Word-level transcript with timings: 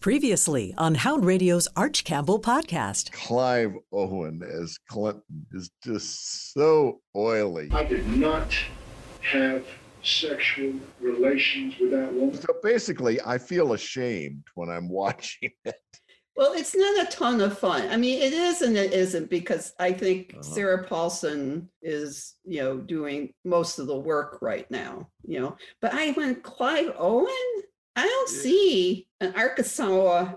Previously 0.00 0.72
on 0.78 0.94
Hound 0.94 1.24
Radio's 1.24 1.66
Arch 1.74 2.04
Campbell 2.04 2.40
podcast. 2.40 3.10
Clive 3.10 3.72
Owen 3.92 4.40
as 4.44 4.78
Clinton 4.88 5.44
is 5.52 5.70
just 5.82 6.52
so 6.52 7.00
oily. 7.16 7.68
I 7.72 7.82
did 7.82 8.06
not 8.06 8.54
have 9.22 9.66
sexual 10.04 10.74
relations 11.00 11.74
with 11.80 11.90
that 11.90 12.12
woman. 12.14 12.40
So 12.40 12.54
basically, 12.62 13.18
I 13.26 13.38
feel 13.38 13.72
ashamed 13.72 14.44
when 14.54 14.68
I'm 14.70 14.88
watching 14.92 15.50
it. 15.64 15.74
Well, 16.36 16.52
it's 16.52 16.76
not 16.76 17.04
a 17.08 17.10
ton 17.10 17.40
of 17.40 17.58
fun. 17.58 17.88
I 17.88 17.96
mean, 17.96 18.22
it 18.22 18.32
is 18.32 18.62
and 18.62 18.76
it 18.76 18.92
isn't 18.92 19.28
because 19.28 19.72
I 19.80 19.92
think 19.92 20.30
Uh-huh. 20.34 20.42
Sarah 20.44 20.84
Paulson 20.86 21.68
is, 21.82 22.36
you 22.44 22.60
know, 22.62 22.76
doing 22.76 23.32
most 23.44 23.80
of 23.80 23.88
the 23.88 23.98
work 23.98 24.38
right 24.40 24.70
now, 24.70 25.08
you 25.24 25.40
know. 25.40 25.56
But 25.82 25.92
I 25.94 26.12
went 26.12 26.44
Clive 26.44 26.92
Owen, 26.96 27.26
I 27.98 28.06
don't 28.06 28.28
see 28.28 29.08
an 29.20 29.34
Arkansas 29.34 30.34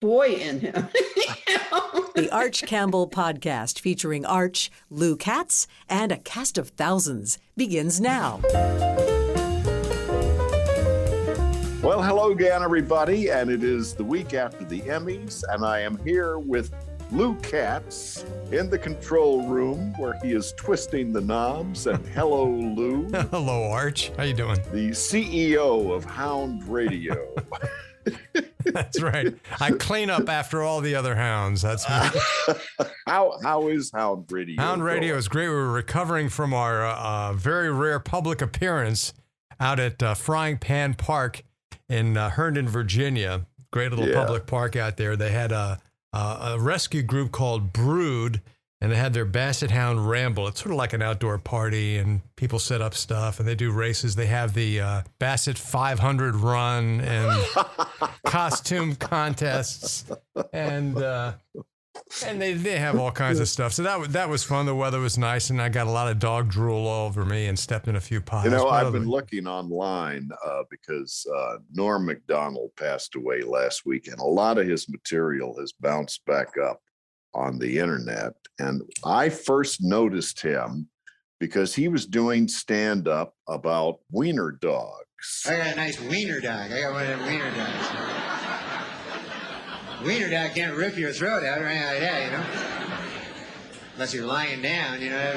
boy 0.00 0.30
in 0.30 0.58
him. 0.58 0.88
you 0.96 1.22
know? 1.70 2.10
The 2.16 2.28
Arch 2.32 2.62
Campbell 2.62 3.08
podcast 3.08 3.78
featuring 3.78 4.26
Arch, 4.26 4.68
Lou 4.90 5.14
Katz, 5.14 5.68
and 5.88 6.10
a 6.10 6.16
cast 6.16 6.58
of 6.58 6.70
thousands 6.70 7.38
begins 7.56 8.00
now. 8.00 8.40
Well, 11.84 12.02
hello 12.02 12.32
again, 12.32 12.64
everybody, 12.64 13.30
and 13.30 13.48
it 13.48 13.62
is 13.62 13.94
the 13.94 14.02
week 14.02 14.34
after 14.34 14.64
the 14.64 14.80
Emmys, 14.80 15.44
and 15.50 15.64
I 15.64 15.82
am 15.82 15.98
here 15.98 16.40
with 16.40 16.74
Lou 17.14 17.36
Katz 17.36 18.24
in 18.50 18.68
the 18.68 18.78
control 18.78 19.46
room 19.46 19.94
where 19.98 20.18
he 20.22 20.32
is 20.32 20.52
twisting 20.54 21.12
the 21.12 21.20
knobs. 21.20 21.86
And 21.86 22.04
hello, 22.14 22.50
Lou, 22.50 23.08
Hello, 23.30 23.70
Arch. 23.70 24.10
How 24.16 24.24
you 24.24 24.34
doing? 24.34 24.56
the 24.72 24.90
CEO 24.90 25.94
of 25.94 26.04
Hound 26.04 26.66
Radio. 26.66 27.34
That's 28.64 29.00
right. 29.00 29.32
I 29.60 29.70
clean 29.70 30.10
up 30.10 30.28
after 30.28 30.62
all 30.62 30.80
the 30.80 30.94
other 30.96 31.14
hounds. 31.14 31.62
That's 31.62 31.88
me. 31.88 32.20
how 33.06 33.38
how 33.42 33.68
is 33.68 33.90
Hound 33.94 34.30
Radio? 34.32 34.60
Hound 34.60 34.82
Radio 34.84 35.10
going? 35.10 35.18
is 35.18 35.28
great. 35.28 35.48
We 35.48 35.54
were 35.54 35.70
recovering 35.72 36.28
from 36.28 36.52
our 36.52 36.84
uh, 36.84 37.32
very 37.34 37.70
rare 37.72 38.00
public 38.00 38.42
appearance 38.42 39.14
out 39.60 39.78
at 39.78 40.02
uh, 40.02 40.14
Frying 40.14 40.58
Pan 40.58 40.94
Park 40.94 41.42
in 41.88 42.16
uh, 42.16 42.30
Herndon, 42.30 42.68
Virginia. 42.68 43.46
Great 43.70 43.90
little 43.90 44.08
Yeah. 44.08 44.14
public 44.20 44.46
park 44.46 44.74
out 44.76 44.96
there. 44.96 45.16
They 45.16 45.30
had 45.30 45.52
a, 45.52 45.78
a, 46.14 46.52
a 46.54 46.58
rescue 46.58 47.02
group 47.02 47.32
called 47.32 47.72
Brood, 47.72 48.40
and 48.80 48.92
they 48.92 48.96
had 48.96 49.14
their 49.14 49.24
Basset 49.24 49.70
Hound 49.70 50.08
Ramble. 50.08 50.46
It's 50.48 50.60
sort 50.60 50.70
of 50.70 50.76
like 50.76 50.92
an 50.92 51.02
outdoor 51.02 51.38
party, 51.38 51.98
and 51.98 52.20
people 52.36 52.58
set 52.58 52.80
up 52.80 52.94
stuff 52.94 53.40
and 53.40 53.48
they 53.48 53.54
do 53.54 53.72
races. 53.72 54.14
They 54.14 54.26
have 54.26 54.54
the 54.54 54.80
uh, 54.80 55.02
Basset 55.18 55.58
500 55.58 56.36
run 56.36 57.00
and 57.00 57.44
costume 58.26 58.94
contests, 58.96 60.04
and 60.52 60.96
uh, 60.98 61.32
and 62.24 62.40
they, 62.40 62.52
they 62.52 62.78
have 62.78 62.98
all 62.98 63.10
kinds 63.10 63.40
of 63.40 63.48
stuff. 63.48 63.72
So 63.72 63.82
that 63.82 63.98
was 63.98 64.08
that 64.08 64.28
was 64.28 64.44
fun. 64.44 64.66
The 64.66 64.74
weather 64.74 65.00
was 65.00 65.18
nice, 65.18 65.50
and 65.50 65.60
I 65.60 65.68
got 65.68 65.86
a 65.86 65.90
lot 65.90 66.10
of 66.10 66.18
dog 66.18 66.50
drool 66.50 66.86
all 66.86 67.06
over 67.06 67.24
me 67.24 67.46
and 67.46 67.58
stepped 67.58 67.88
in 67.88 67.96
a 67.96 68.00
few 68.00 68.20
piles. 68.20 68.44
You 68.44 68.50
know, 68.50 68.68
I've 68.68 68.92
been 68.92 69.08
looking 69.08 69.46
online 69.46 70.28
uh, 70.44 70.62
because 70.70 71.26
uh, 71.36 71.56
Norm 71.72 72.06
Macdonald 72.06 72.70
passed 72.76 73.14
away 73.14 73.42
last 73.42 73.86
week, 73.86 74.08
and 74.08 74.18
a 74.20 74.24
lot 74.24 74.58
of 74.58 74.66
his 74.66 74.88
material 74.88 75.56
has 75.58 75.72
bounced 75.72 76.24
back 76.26 76.48
up 76.62 76.80
on 77.34 77.58
the 77.58 77.78
internet. 77.78 78.34
And 78.58 78.82
I 79.04 79.28
first 79.28 79.82
noticed 79.82 80.40
him 80.40 80.88
because 81.40 81.74
he 81.74 81.88
was 81.88 82.06
doing 82.06 82.48
stand 82.48 83.08
up 83.08 83.34
about 83.48 83.98
wiener 84.10 84.52
dogs. 84.52 85.44
I 85.46 85.56
got 85.56 85.72
a 85.72 85.76
nice 85.76 86.00
wiener 86.00 86.40
dog. 86.40 86.70
I 86.70 86.80
got 86.82 86.92
one 86.92 87.02
of 87.02 87.18
them 87.18 87.26
wiener 87.26 87.50
dogs. 87.56 88.33
Wiener 90.04 90.30
dog 90.30 90.54
can't 90.54 90.76
rip 90.76 90.96
your 90.96 91.12
throat 91.12 91.44
out 91.44 91.60
or 91.60 91.66
anything 91.66 91.88
like 91.88 92.00
that, 92.00 92.24
you 92.24 92.30
know? 92.30 92.44
Unless 93.94 94.14
you're 94.14 94.26
lying 94.26 94.60
down, 94.60 95.00
you 95.00 95.10
know. 95.10 95.32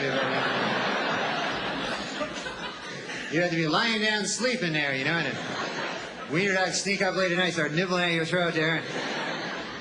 You 3.32 3.42
have 3.42 3.50
to 3.52 3.56
be 3.56 3.68
lying 3.68 4.02
down, 4.02 4.26
sleeping 4.26 4.74
there, 4.74 4.96
you 4.96 5.06
know. 5.06 5.12
And 5.12 5.28
a 5.28 6.34
wiener 6.34 6.54
dog 6.54 6.74
sneak 6.74 7.02
up 7.02 7.16
late 7.16 7.32
at 7.32 7.38
night, 7.38 7.54
start 7.54 7.74
nibbling 7.74 8.04
at 8.04 8.14
your 8.14 8.26
throat 8.26 8.54
there. 8.54 8.82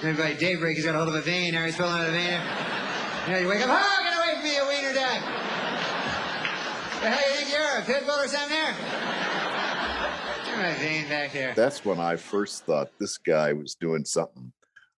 And 0.02 0.16
by 0.16 0.34
daybreak, 0.34 0.76
he's 0.76 0.84
got 0.84 0.94
a 0.94 0.98
hold 0.98 1.08
of 1.08 1.14
a 1.14 1.20
vein 1.20 1.54
there. 1.54 1.64
He's 1.66 1.76
pulling 1.76 1.94
out 1.94 2.08
a 2.08 2.12
vein. 2.12 2.40
You 3.26 3.32
know, 3.32 3.38
you 3.40 3.48
wake 3.48 3.66
up, 3.66 3.70
oh, 3.70 4.02
get 4.04 4.16
away 4.16 4.34
from 4.34 4.44
me, 4.44 4.56
a 4.56 4.66
wiener 4.66 4.94
dog. 4.94 5.22
The 7.00 7.10
hell 7.10 7.30
you 7.30 7.36
think 7.36 7.50
you're, 7.50 7.78
a 7.78 7.82
pit 7.82 8.06
bull 8.06 8.20
or 8.20 8.28
something 8.28 8.50
there? 8.50 8.74
Get 10.44 10.58
my 10.58 10.74
vein 10.78 11.08
back 11.08 11.32
there. 11.32 11.54
That's 11.56 11.84
when 11.84 11.98
I 11.98 12.16
first 12.16 12.66
thought 12.66 12.90
this 12.98 13.16
guy 13.18 13.52
was 13.52 13.74
doing 13.74 14.04
something 14.04 14.52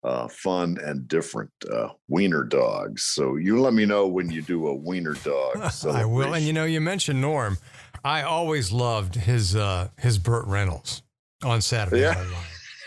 uh, 0.06 0.28
fun 0.28 0.78
and 0.84 1.08
different. 1.08 1.50
Uh, 1.70 1.88
wiener 2.08 2.44
dogs. 2.44 3.02
So 3.02 3.36
you 3.36 3.60
let 3.60 3.74
me 3.74 3.84
know 3.84 4.06
when 4.06 4.30
you 4.30 4.40
do 4.40 4.68
a 4.68 4.74
wiener 4.74 5.14
dog. 5.14 5.56
I 5.90 6.04
will. 6.04 6.34
And 6.34 6.44
you 6.44 6.52
know, 6.52 6.64
you 6.64 6.80
mentioned 6.80 7.20
Norm. 7.20 7.58
I 8.04 8.22
always 8.22 8.70
loved 8.70 9.16
his 9.16 9.56
uh, 9.56 9.88
his 9.98 10.18
Burt 10.18 10.46
Reynolds 10.46 11.02
on 11.44 11.60
Saturday 11.60 12.02
Yeah. 12.02 12.12
Night 12.12 12.26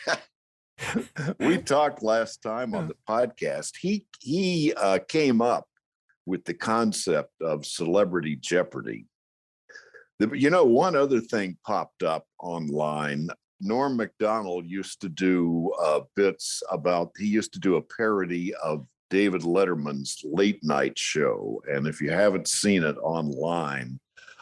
Live. 0.07 1.35
we 1.39 1.57
talked 1.57 2.01
last 2.01 2.41
time 2.41 2.73
on 2.73 2.87
the 2.87 2.95
podcast. 3.07 3.73
He 3.81 4.05
he 4.21 4.73
uh, 4.77 4.99
came 5.07 5.41
up 5.41 5.65
with 6.25 6.45
the 6.45 6.53
concept 6.53 7.33
of 7.41 7.65
celebrity 7.65 8.37
jeopardy. 8.39 9.07
The- 10.19 10.31
you 10.37 10.49
know, 10.49 10.63
one 10.63 10.95
other 10.95 11.19
thing 11.19 11.57
popped 11.65 12.01
up 12.03 12.25
online. 12.39 13.29
Norm 13.61 13.97
Macdonald 13.97 14.65
used 14.65 15.01
to 15.01 15.09
do 15.09 15.73
uh, 15.81 16.01
bits 16.15 16.63
about. 16.71 17.11
He 17.17 17.27
used 17.27 17.53
to 17.53 17.59
do 17.59 17.75
a 17.75 17.81
parody 17.81 18.53
of 18.55 18.85
David 19.09 19.41
Letterman's 19.41 20.21
late 20.23 20.63
night 20.63 20.97
show, 20.97 21.61
and 21.69 21.87
if 21.87 22.01
you 22.01 22.11
haven't 22.11 22.47
seen 22.47 22.83
it 22.83 22.97
online. 23.01 23.99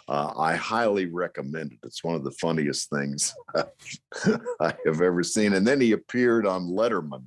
Uh, 0.09 0.31
I 0.37 0.55
highly 0.55 1.07
recommend 1.07 1.73
it. 1.73 1.79
It's 1.83 2.01
one 2.01 2.15
of 2.15 2.23
the 2.23 2.31
funniest 2.31 2.89
things 2.89 3.35
I 3.55 4.73
have 4.85 5.01
ever 5.01 5.21
seen. 5.21 5.51
And 5.51 5.67
then 5.67 5.81
he 5.81 5.91
appeared 5.91 6.47
on 6.47 6.69
Letterman, 6.69 7.25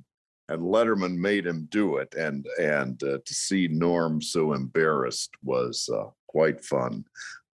and 0.49 0.63
Letterman 0.63 1.15
made 1.15 1.45
him 1.45 1.67
do 1.69 1.97
it. 1.97 2.15
And 2.15 2.47
and 2.59 3.01
uh, 3.03 3.19
to 3.23 3.33
see 3.35 3.67
Norm 3.67 4.19
so 4.19 4.53
embarrassed 4.53 5.29
was 5.43 5.87
uh, 5.93 6.09
quite 6.27 6.63
fun. 6.65 7.05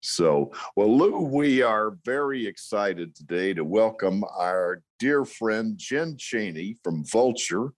So, 0.07 0.53
well, 0.78 0.97
Lou, 0.97 1.19
we 1.19 1.62
are 1.62 1.97
very 2.06 2.47
excited 2.47 3.13
today 3.13 3.53
to 3.53 3.66
welcome 3.66 4.23
our 4.38 4.81
dear 5.00 5.25
friend 5.25 5.78
Jen 5.78 6.16
Chaney 6.18 6.78
from 6.81 7.03
Vulture, 7.12 7.73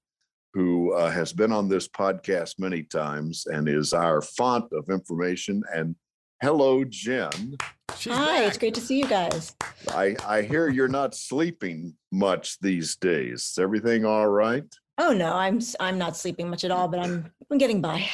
who 0.53 0.93
uh, 0.93 1.09
has 1.09 1.33
been 1.33 1.51
on 1.51 1.67
this 1.67 1.87
podcast 1.87 2.59
many 2.59 2.83
times 2.83 3.47
and 3.47 3.67
is 3.67 3.93
our 3.93 4.21
font 4.21 4.71
of 4.73 4.89
information. 4.89 5.63
And 5.73 5.95
hello, 6.39 6.83
Jen. 6.87 7.57
She's 7.97 8.13
Hi, 8.13 8.45
it's 8.45 8.59
great 8.59 8.75
to 8.75 8.81
see 8.81 8.99
you 8.99 9.07
guys. 9.07 9.55
I, 9.89 10.15
I 10.23 10.43
hear 10.43 10.69
you're 10.69 10.87
not 10.87 11.15
sleeping 11.15 11.95
much 12.11 12.59
these 12.59 12.95
days. 12.95 13.49
Is 13.49 13.57
everything 13.59 14.05
all 14.05 14.27
right? 14.27 14.71
Oh 14.99 15.13
no, 15.13 15.33
I'm 15.33 15.61
I'm 15.79 15.97
not 15.97 16.15
sleeping 16.15 16.47
much 16.47 16.63
at 16.63 16.69
all, 16.69 16.87
but 16.89 16.99
I'm 16.99 17.31
I'm 17.49 17.57
getting 17.57 17.81
by. 17.81 18.07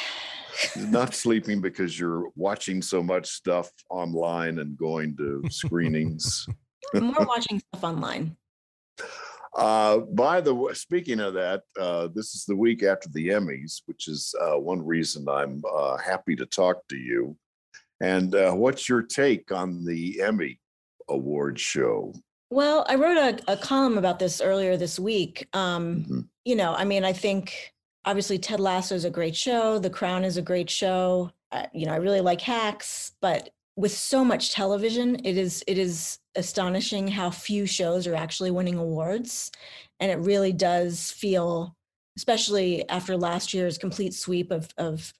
not 0.76 1.14
sleeping 1.14 1.60
because 1.60 1.98
you're 1.98 2.30
watching 2.36 2.80
so 2.82 3.02
much 3.02 3.26
stuff 3.26 3.70
online 3.90 4.58
and 4.58 4.76
going 4.76 5.16
to 5.16 5.42
screenings. 5.50 6.46
More 6.94 7.26
watching 7.26 7.60
stuff 7.60 7.84
online. 7.84 8.36
Uh, 9.56 9.98
by 9.98 10.40
the 10.40 10.54
way, 10.54 10.74
speaking 10.74 11.18
of 11.20 11.34
that, 11.34 11.62
uh, 11.80 12.08
this 12.14 12.34
is 12.34 12.44
the 12.44 12.54
week 12.56 12.82
after 12.82 13.08
the 13.08 13.28
Emmys, 13.28 13.80
which 13.86 14.06
is 14.06 14.34
uh, 14.40 14.58
one 14.58 14.84
reason 14.84 15.26
I'm 15.28 15.62
uh, 15.74 15.96
happy 15.96 16.36
to 16.36 16.44
talk 16.46 16.86
to 16.88 16.96
you. 16.96 17.36
And 18.00 18.34
uh, 18.34 18.52
what's 18.52 18.88
your 18.88 19.02
take 19.02 19.50
on 19.50 19.84
the 19.84 20.20
Emmy 20.20 20.60
award 21.08 21.58
show? 21.58 22.12
Well, 22.50 22.84
I 22.88 22.96
wrote 22.96 23.16
a, 23.16 23.52
a 23.52 23.56
column 23.56 23.96
about 23.96 24.18
this 24.18 24.40
earlier 24.42 24.76
this 24.76 24.98
week. 24.98 25.48
Um, 25.54 26.04
Mhm. 26.04 26.28
you 26.44 26.54
know, 26.56 26.74
I 26.74 26.84
mean, 26.84 27.04
I 27.04 27.12
think 27.14 27.72
obviously 28.06 28.38
Ted 28.38 28.60
Lasso 28.60 28.94
is 28.94 29.04
a 29.04 29.10
great 29.10 29.36
show. 29.36 29.78
The 29.78 29.90
Crown 29.90 30.24
is 30.24 30.36
a 30.36 30.42
great 30.42 30.70
show. 30.70 31.30
Uh, 31.52 31.66
you 31.74 31.86
know, 31.86 31.92
I 31.92 31.96
really 31.96 32.20
like 32.20 32.40
Hacks, 32.40 33.12
but 33.20 33.50
with 33.76 33.92
so 33.92 34.24
much 34.24 34.52
television, 34.54 35.16
it 35.24 35.36
is 35.36 35.62
it 35.66 35.76
is 35.76 36.18
astonishing 36.34 37.08
how 37.08 37.30
few 37.30 37.66
shows 37.66 38.06
are 38.06 38.14
actually 38.14 38.50
winning 38.50 38.78
awards, 38.78 39.50
and 40.00 40.10
it 40.10 40.18
really 40.18 40.52
does 40.52 41.10
feel, 41.10 41.76
especially 42.16 42.88
after 42.88 43.16
last 43.16 43.52
year's 43.52 43.76
complete 43.76 44.14
sweep 44.14 44.50
of 44.50 44.68
of 44.78 45.12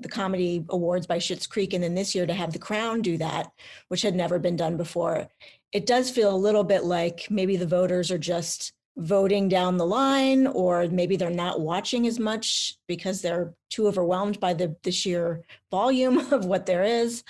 the 0.00 0.08
comedy 0.08 0.64
awards 0.70 1.06
by 1.06 1.18
Schitt's 1.18 1.46
Creek, 1.46 1.72
and 1.72 1.84
then 1.84 1.94
this 1.94 2.14
year 2.14 2.26
to 2.26 2.34
have 2.34 2.52
The 2.52 2.58
Crown 2.58 3.02
do 3.02 3.18
that, 3.18 3.52
which 3.88 4.02
had 4.02 4.14
never 4.14 4.38
been 4.38 4.56
done 4.56 4.76
before. 4.76 5.28
It 5.72 5.86
does 5.86 6.10
feel 6.10 6.34
a 6.34 6.36
little 6.36 6.64
bit 6.64 6.84
like 6.84 7.28
maybe 7.30 7.56
the 7.56 7.66
voters 7.66 8.10
are 8.10 8.18
just 8.18 8.72
voting 9.00 9.48
down 9.48 9.76
the 9.76 9.86
line, 9.86 10.46
or 10.46 10.86
maybe 10.88 11.16
they're 11.16 11.30
not 11.30 11.60
watching 11.60 12.06
as 12.06 12.18
much 12.18 12.76
because 12.86 13.22
they're 13.22 13.54
too 13.70 13.86
overwhelmed 13.86 14.38
by 14.38 14.54
the, 14.54 14.76
the 14.82 14.92
sheer 14.92 15.42
volume 15.70 16.18
of 16.32 16.44
what 16.44 16.66
there 16.66 16.84
is. 16.84 17.24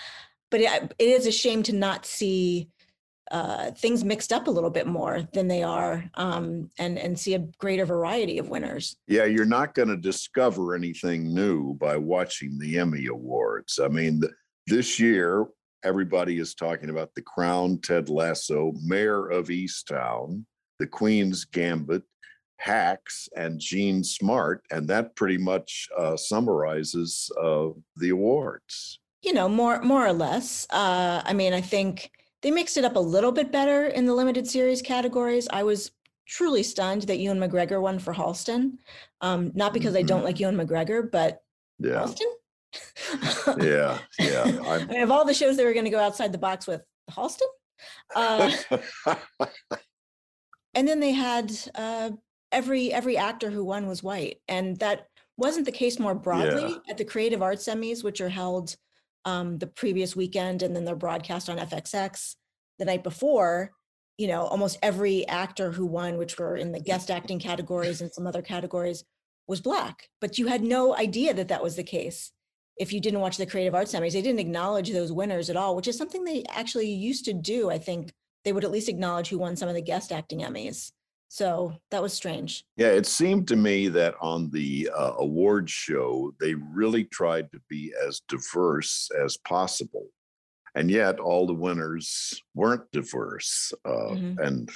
But 0.51 0.61
it, 0.61 0.95
it 0.99 1.09
is 1.09 1.27
a 1.27 1.33
shame 1.33 1.63
to 1.65 1.73
not 1.73 2.05
see 2.05 2.69
uh, 3.31 3.71
things 3.71 4.03
mixed 4.03 4.33
up 4.33 4.49
a 4.49 4.51
little 4.51 4.71
bit 4.71 4.89
more 4.89 5.29
than 5.33 5.47
they 5.47 5.63
are 5.63 6.11
um, 6.15 6.69
and 6.79 6.99
and 6.99 7.17
see 7.17 7.35
a 7.35 7.47
greater 7.59 7.87
variety 7.87 8.39
of 8.39 8.49
winners 8.49 8.97
Yeah, 9.07 9.25
you're 9.25 9.45
not 9.45 9.75
going 9.75 9.87
to 9.87 9.97
discover 9.97 10.75
anything 10.75 11.33
new 11.33 11.75
by 11.75 11.97
watching 11.97 12.59
the 12.59 12.79
Emmy 12.79 13.07
Awards. 13.07 13.79
I 13.79 13.87
mean, 13.87 14.23
th- 14.23 14.33
this 14.67 14.99
year, 14.99 15.47
everybody 15.85 16.41
is 16.41 16.55
talking 16.55 16.91
about 16.91 17.15
The 17.15 17.23
Crown, 17.23 17.79
Ted 17.79 18.09
Lasso, 18.09 18.73
Mare 18.83 19.27
of 19.29 19.47
Easttown, 19.47 20.45
The 20.81 20.87
Queen's 20.87 21.45
Gambit, 21.45 22.03
Hacks, 22.57 23.29
and 23.37 23.61
Jean 23.61 24.03
Smart. 24.03 24.63
And 24.73 24.89
that 24.89 25.15
pretty 25.15 25.39
much 25.39 25.89
uh, 25.97 26.17
summarizes 26.17 27.31
uh, 27.41 27.69
the 27.97 28.09
awards. 28.11 28.99
you 29.23 29.33
know 29.35 29.49
more 29.49 29.83
more 29.83 30.07
or 30.07 30.15
less 30.15 30.67
uh, 30.71 31.21
i 31.31 31.33
mean 31.35 31.53
i 31.53 31.61
think 31.61 32.11
they 32.43 32.51
mixed 32.51 32.79
it 32.79 32.85
up 32.87 32.97
a 32.97 33.05
little 33.15 33.33
bit 33.33 33.53
better 33.53 33.81
in 33.99 34.07
the 34.07 34.15
limited 34.15 34.47
series 34.49 34.81
categories 34.81 35.47
i 35.53 35.63
was 35.63 35.91
truly 36.27 36.63
stunned 36.63 37.03
that 37.03 37.19
ewan 37.19 37.39
mcgregor 37.39 37.81
won 37.83 37.99
for 37.99 38.15
halston 38.15 38.79
um, 39.21 39.53
not 39.55 39.75
because 39.75 39.95
i 39.95 40.01
don't 40.03 40.25
like 40.25 40.41
ewan 40.41 40.57
mcgregor 40.57 41.01
but 41.19 41.43
Yeah, 41.79 42.01
halston 42.01 42.33
yeah, 43.61 43.99
yeah. 44.19 44.45
I 44.73 44.87
mean, 44.87 45.03
of 45.03 45.11
all 45.11 45.27
the 45.27 45.35
shows 45.35 45.55
they 45.59 45.67
were 45.69 45.75
going 45.75 45.91
to 45.91 45.97
go 45.99 46.01
outside 46.07 46.33
the 46.33 46.39
box 46.49 46.67
with 46.67 46.81
halston 47.11 47.51
uh, 48.17 48.51
and 50.75 50.87
then 50.87 51.01
they 51.01 51.13
had 51.13 51.53
uh, 51.75 52.11
every 52.53 52.93
every 52.93 53.17
actor 53.17 53.51
who 53.51 53.65
won 53.65 53.87
was 53.87 54.03
white 54.03 54.39
and 54.49 54.79
that 54.79 55.07
wasn't 55.37 55.65
the 55.65 55.73
case 55.73 55.99
more 55.99 56.15
broadly 56.15 56.77
at 56.89 56.99
the 56.99 57.05
creative 57.05 57.43
arts 57.43 57.67
emmys 57.67 58.05
which 58.05 58.21
are 58.21 58.29
held 58.29 58.77
um, 59.25 59.59
the 59.59 59.67
previous 59.67 60.17
weekend 60.17 60.63
and 60.63 60.75
then 60.75 60.85
they're 60.85 60.97
broadcast 60.97 61.49
on 61.49 61.59
fxx 61.59 62.35
the 62.79 62.85
night 62.85 63.03
before 63.03 63.71
you 64.19 64.29
know 64.29 64.43
almost 64.43 64.79
every 64.83 65.27
actor 65.29 65.71
who 65.71 65.87
won 65.87 66.19
which 66.19 66.39
were 66.39 66.57
in 66.57 66.73
the 66.73 66.81
guest 66.81 67.11
acting 67.11 67.39
categories 67.39 68.01
and 68.01 68.13
some 68.13 68.27
other 68.27 68.43
categories 68.43 69.05
was 69.51 69.61
black. 69.61 70.09
But 70.21 70.39
you 70.39 70.47
had 70.47 70.63
no 70.63 70.97
idea 70.97 71.35
that 71.35 71.49
that 71.49 71.63
was 71.63 71.77
the 71.77 71.83
case 71.83 72.31
if 72.79 72.93
you 72.95 73.01
didn't 73.01 73.21
watch 73.21 73.37
the 73.37 73.45
creative 73.45 73.75
arts 73.75 73.93
emmys 73.93 74.13
they 74.13 74.23
didn't 74.23 74.41
acknowledge 74.41 74.91
those 74.91 75.13
winners 75.13 75.51
at 75.51 75.57
all 75.57 75.77
which 75.77 75.89
is 75.89 75.99
something 75.99 76.25
they 76.25 76.43
actually 76.49 76.91
used 76.91 77.27
to 77.27 77.35
do 77.35 77.69
i 77.69 77.77
think 77.77 78.11
they 78.45 78.53
would 78.53 78.65
at 78.65 78.71
least 78.71 78.89
acknowledge 78.89 79.29
who 79.29 79.39
won 79.39 79.57
some 79.57 79.69
of 79.69 79.75
the 79.75 79.83
guest 79.83 80.13
acting 80.13 80.41
emmys 80.41 80.93
so 81.29 81.75
that 81.91 82.03
was 82.03 82.13
strange 82.13 82.65
Yeah, 82.77 82.89
it 82.89 83.07
seemed 83.07 83.47
to 83.49 83.57
me 83.57 83.87
that 83.89 84.15
on 84.21 84.51
the 84.51 84.91
uh, 84.93 85.13
award 85.19 85.71
show, 85.71 86.35
they 86.41 86.55
really 86.55 87.05
tried 87.05 87.53
to 87.53 87.61
be 87.69 87.93
as 88.07 88.21
diverse 88.29 89.09
as 89.25 89.37
possible. 89.37 90.09
And 90.75 90.91
yet, 90.91 91.21
all 91.21 91.47
the 91.47 91.55
winners 91.55 92.41
weren't 92.55 92.91
diverse. 92.93 93.73
Uh, 93.85 94.15
Mhm. 94.15 94.39
And 94.45 94.69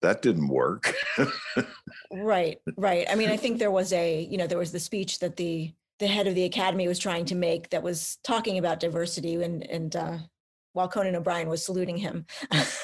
that 0.00 0.22
didn't 0.22 0.48
work. 0.48 0.94
Right, 2.10 2.58
right. 2.76 3.06
I 3.10 3.14
mean, 3.14 3.28
I 3.28 3.36
think 3.36 3.58
there 3.58 3.70
was 3.70 3.92
a, 3.92 4.22
you 4.22 4.38
know, 4.38 4.46
there 4.46 4.58
was 4.58 4.72
the 4.72 4.80
speech 4.80 5.18
that 5.18 5.36
the 5.36 5.72
the 5.98 6.06
head 6.06 6.26
of 6.28 6.34
the 6.34 6.44
academy 6.44 6.86
was 6.88 6.98
trying 6.98 7.24
to 7.26 7.34
make 7.34 7.70
that 7.70 7.82
was 7.82 8.18
talking 8.22 8.56
about 8.56 8.80
diversity 8.80 9.34
and 9.42 9.62
and 9.64 9.96
uh 9.96 10.18
while 10.78 10.88
Conan 10.88 11.16
O'Brien 11.16 11.48
was 11.48 11.66
saluting 11.66 11.96
him. 11.96 12.24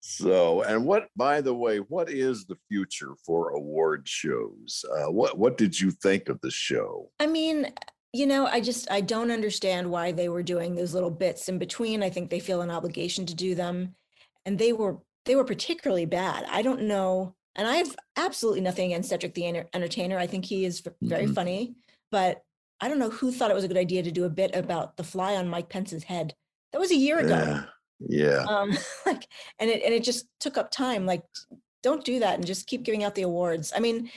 so, 0.00 0.60
and 0.62 0.84
what, 0.84 1.08
by 1.16 1.40
the 1.40 1.54
way, 1.54 1.78
what 1.78 2.10
is 2.10 2.44
the 2.44 2.58
future 2.68 3.14
for 3.24 3.50
award 3.50 4.06
shows? 4.06 4.84
Uh, 4.90 5.10
what 5.10 5.38
What 5.38 5.56
did 5.56 5.80
you 5.80 5.90
think 5.90 6.28
of 6.28 6.38
the 6.42 6.50
show? 6.50 7.10
I 7.18 7.26
mean, 7.26 7.72
you 8.12 8.26
know, 8.26 8.44
I 8.46 8.60
just 8.60 8.90
I 8.90 9.00
don't 9.00 9.30
understand 9.30 9.90
why 9.90 10.12
they 10.12 10.28
were 10.28 10.42
doing 10.42 10.74
those 10.74 10.92
little 10.92 11.10
bits 11.10 11.48
in 11.48 11.58
between. 11.58 12.02
I 12.02 12.10
think 12.10 12.28
they 12.28 12.40
feel 12.40 12.60
an 12.60 12.70
obligation 12.70 13.24
to 13.26 13.34
do 13.34 13.54
them. 13.54 13.94
And 14.44 14.58
they 14.58 14.74
were 14.74 14.98
they 15.24 15.36
were 15.36 15.44
particularly 15.44 16.04
bad. 16.04 16.44
I 16.50 16.60
don't 16.60 16.82
know. 16.82 17.34
And 17.56 17.66
I 17.66 17.76
have 17.76 17.96
absolutely 18.16 18.60
nothing 18.60 18.92
against 18.92 19.08
Cedric 19.08 19.32
the 19.32 19.64
Entertainer. 19.72 20.18
I 20.18 20.26
think 20.26 20.44
he 20.44 20.66
is 20.66 20.82
very 21.00 21.26
Mhm. 21.26 21.34
funny, 21.34 21.74
but 22.12 22.42
I 22.80 22.88
don't 22.88 22.98
know 22.98 23.10
who 23.10 23.32
thought 23.32 23.50
it 23.50 23.54
was 23.54 23.64
a 23.64 23.68
good 23.68 23.76
idea 23.76 24.02
to 24.02 24.12
do 24.12 24.24
a 24.24 24.30
bit 24.30 24.54
about 24.54 24.96
the 24.96 25.04
fly 25.04 25.36
on 25.36 25.48
Mike 25.48 25.68
Pence's 25.68 26.04
head. 26.04 26.34
That 26.72 26.78
was 26.78 26.90
a 26.90 26.96
year 26.96 27.18
ago. 27.18 27.36
Yeah, 27.36 27.64
yeah. 28.08 28.44
Um 28.48 28.76
like 29.06 29.26
and 29.58 29.70
it 29.70 29.82
and 29.82 29.94
it 29.94 30.04
just 30.04 30.26
took 30.40 30.56
up 30.56 30.70
time. 30.70 31.06
Like 31.06 31.22
don't 31.82 32.04
do 32.04 32.20
that 32.20 32.34
and 32.34 32.46
just 32.46 32.66
keep 32.66 32.82
giving 32.82 33.04
out 33.04 33.14
the 33.14 33.22
awards. 33.22 33.72
I 33.74 33.80
mean, 33.80 34.10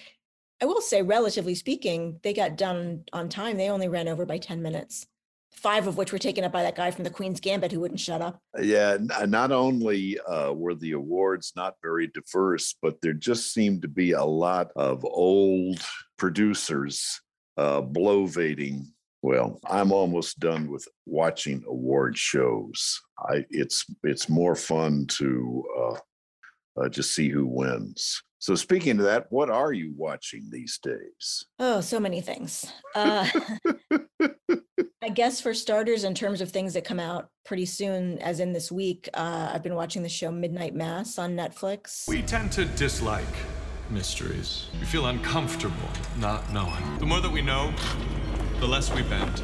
I 0.62 0.66
will 0.66 0.82
say, 0.82 1.02
relatively 1.02 1.56
speaking, 1.56 2.20
they 2.22 2.34
got 2.34 2.56
done 2.56 3.04
on 3.14 3.30
time. 3.30 3.58
They 3.58 3.70
only 3.70 3.88
ran 3.88 4.08
over 4.08 4.26
by 4.26 4.38
10 4.38 4.62
minutes, 4.62 5.08
five 5.52 5.88
of 5.88 5.98
which 5.98 6.12
were 6.12 6.20
taken 6.20 6.44
up 6.44 6.52
by 6.52 6.62
that 6.64 6.76
guy 6.76 6.92
from 6.92 7.04
the 7.04 7.10
Queen's 7.10 7.40
Gambit 7.40 7.72
who 7.72 7.80
wouldn't 7.80 8.00
shut 8.00 8.22
up. 8.22 8.40
Yeah, 8.62 8.98
n- 9.00 9.10
uh, 9.16 9.26
not 9.26 9.52
only 9.52 10.20
uh, 10.20 10.54
were 10.54 10.76
the 10.76 10.92
awards 10.92 11.54
not 11.56 11.76
very 11.82 12.08
diverse, 12.08 12.76
but 12.80 13.02
there 13.02 13.14
just 13.14 13.54
seemed 13.54 13.82
to 13.82 13.88
be 13.88 14.12
a 14.12 14.24
lot 14.24 14.70
of 14.76 15.04
old 15.04 15.80
producers 16.18 17.20
uh, 17.58 17.82
bloviating. 17.82 18.88
Well, 19.22 19.60
I'm 19.66 19.92
almost 19.92 20.40
done 20.40 20.70
with 20.70 20.88
watching 21.06 21.64
award 21.68 22.18
shows. 22.18 23.00
I 23.20 23.46
it's 23.50 23.86
it's 24.04 24.30
more 24.30 24.56
fun 24.56 25.06
to 25.18 25.64
uh, 25.78 26.82
uh, 26.82 26.90
just 26.90 27.14
see 27.14 27.30
who 27.30 27.46
wins. 27.46 28.22
So 28.40 28.56
speaking 28.56 28.98
of 28.98 29.06
that, 29.06 29.28
what 29.30 29.52
are 29.52 29.72
you 29.72 29.94
watching 29.96 30.50
these 30.50 30.80
days? 30.82 31.46
Oh, 31.60 31.80
so 31.80 32.00
many 32.00 32.22
things. 32.22 32.74
Uh, 32.96 33.30
I 35.04 35.10
guess 35.10 35.40
for 35.40 35.54
starters, 35.54 36.04
in 36.04 36.16
terms 36.16 36.42
of 36.42 36.52
things 36.52 36.74
that 36.74 36.84
come 36.84 37.00
out 37.00 37.30
pretty 37.46 37.66
soon, 37.66 38.18
as 38.18 38.40
in 38.40 38.52
this 38.52 38.72
week, 38.72 39.10
uh, 39.14 39.52
I've 39.54 39.62
been 39.62 39.76
watching 39.76 40.02
the 40.02 40.10
show 40.10 40.32
Midnight 40.32 40.74
Mass 40.74 41.20
on 41.20 41.36
Netflix. 41.36 42.08
We 42.08 42.24
tend 42.24 42.52
to 42.54 42.66
dislike 42.66 43.26
mysteries. 43.92 44.68
We 44.80 44.86
feel 44.86 45.08
uncomfortable 45.08 45.90
not 46.18 46.52
knowing. 46.52 46.98
The 47.00 47.06
more 47.06 47.20
that 47.20 47.32
we 47.32 47.42
know, 47.42 47.74
the 48.60 48.68
less 48.68 48.94
we 48.94 49.04
bend. 49.04 49.44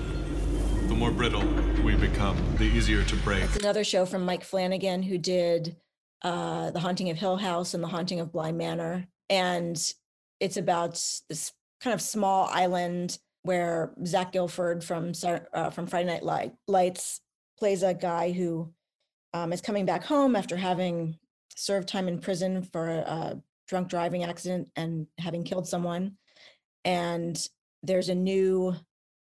The 0.87 0.95
more 0.95 1.11
brittle 1.11 1.45
we 1.83 1.95
become, 1.95 2.37
the 2.57 2.63
easier 2.63 3.03
to 3.03 3.15
break. 3.17 3.43
It's 3.43 3.57
another 3.57 3.83
show 3.83 4.05
from 4.05 4.23
Mike 4.25 4.43
Flanagan, 4.43 5.03
who 5.03 5.17
did 5.17 5.75
uh, 6.21 6.71
The 6.71 6.79
Haunting 6.79 7.09
of 7.09 7.17
Hill 7.17 7.37
House 7.37 7.73
and 7.73 7.83
The 7.83 7.89
Haunting 7.89 8.19
of 8.19 8.31
Bly 8.31 8.51
Manor. 8.53 9.07
And 9.29 9.77
it's 10.39 10.57
about 10.57 10.93
this 11.29 11.51
kind 11.81 11.93
of 11.93 12.01
small 12.01 12.47
island 12.51 13.19
where 13.43 13.93
Zach 14.05 14.31
Gilford 14.31 14.83
from 14.83 15.11
uh, 15.53 15.69
from 15.71 15.87
Friday 15.87 16.07
Night 16.07 16.23
Light- 16.23 16.55
Lights 16.67 17.21
plays 17.59 17.83
a 17.83 17.93
guy 17.93 18.31
who 18.31 18.73
um, 19.33 19.51
is 19.51 19.61
coming 19.61 19.85
back 19.85 20.03
home 20.03 20.35
after 20.35 20.55
having 20.55 21.17
served 21.55 21.87
time 21.87 22.07
in 22.07 22.19
prison 22.19 22.61
for 22.61 22.89
a, 22.89 22.99
a 22.99 23.41
drunk 23.67 23.89
driving 23.89 24.23
accident 24.23 24.69
and 24.75 25.07
having 25.17 25.43
killed 25.43 25.67
someone. 25.67 26.17
And 26.85 27.37
there's 27.83 28.09
a 28.09 28.15
new 28.15 28.75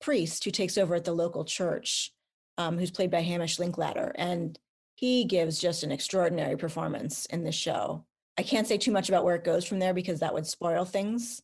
priest 0.01 0.44
who 0.44 0.51
takes 0.51 0.77
over 0.77 0.96
at 0.96 1.06
the 1.06 1.13
local 1.13 1.46
church, 1.46 2.12
um, 2.58 2.77
who's 2.77 2.91
played 2.91 3.12
by 3.12 3.22
Hamish 3.22 3.60
Linklater, 3.60 4.13
and 4.15 4.58
he 4.96 5.25
gives 5.25 5.60
just 5.60 5.84
an 5.84 5.91
extraordinary 5.91 6.58
performance 6.58 7.25
in 7.27 7.44
this 7.44 7.56
show. 7.56 8.06
I 8.38 8.44
can't 8.44 8.68
say 8.68 8.77
too 8.77 8.91
much 8.91 9.10
about 9.10 9.24
where 9.24 9.36
it 9.36 9.44
goes 9.44 9.65
from 9.65 9.79
there 9.79 9.94
because 9.94 10.20
that 10.20 10.34
would 10.34 10.46
spoil 10.48 10.86
things. 10.86 11.41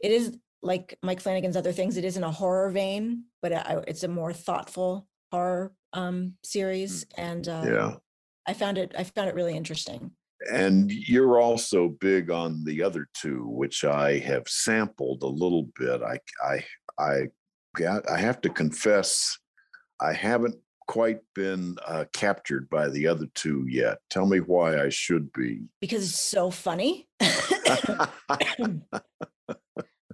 It 0.00 0.12
is 0.12 0.36
like 0.62 0.98
Mike 1.02 1.20
Flanagan's 1.20 1.56
other 1.56 1.72
things. 1.72 1.96
It 1.96 2.04
isn't 2.04 2.22
a 2.22 2.30
horror 2.30 2.70
vein, 2.70 3.24
but 3.42 3.52
it's 3.86 4.02
a 4.02 4.08
more 4.08 4.32
thoughtful 4.32 5.06
horror 5.32 5.72
um, 5.92 6.34
series, 6.42 7.06
and 7.16 7.46
uh, 7.48 7.64
Yeah. 7.66 7.94
I 8.46 8.52
found 8.52 8.78
it. 8.78 8.92
I 8.96 9.02
found 9.04 9.28
it 9.28 9.34
really 9.34 9.56
interesting. 9.56 10.12
And 10.50 10.90
you're 10.90 11.40
also 11.40 11.88
big 11.88 12.30
on 12.30 12.64
the 12.64 12.82
other 12.82 13.08
two, 13.14 13.46
which 13.46 13.84
I 13.84 14.18
have 14.18 14.48
sampled 14.48 15.22
a 15.22 15.26
little 15.26 15.68
bit. 15.78 16.02
I 16.02 16.18
I 16.42 16.64
I 16.98 17.28
got 17.76 18.08
I 18.10 18.18
have 18.18 18.40
to 18.42 18.48
confess, 18.48 19.38
I 20.00 20.12
haven't 20.12 20.56
quite 20.86 21.18
been 21.34 21.76
uh, 21.86 22.04
captured 22.12 22.70
by 22.70 22.88
the 22.88 23.06
other 23.06 23.26
two 23.34 23.66
yet. 23.68 23.98
Tell 24.08 24.26
me 24.26 24.38
why 24.38 24.80
I 24.80 24.88
should 24.88 25.32
be. 25.32 25.62
because 25.80 26.04
it's 26.04 26.20
so 26.20 26.50
funny. 26.50 27.08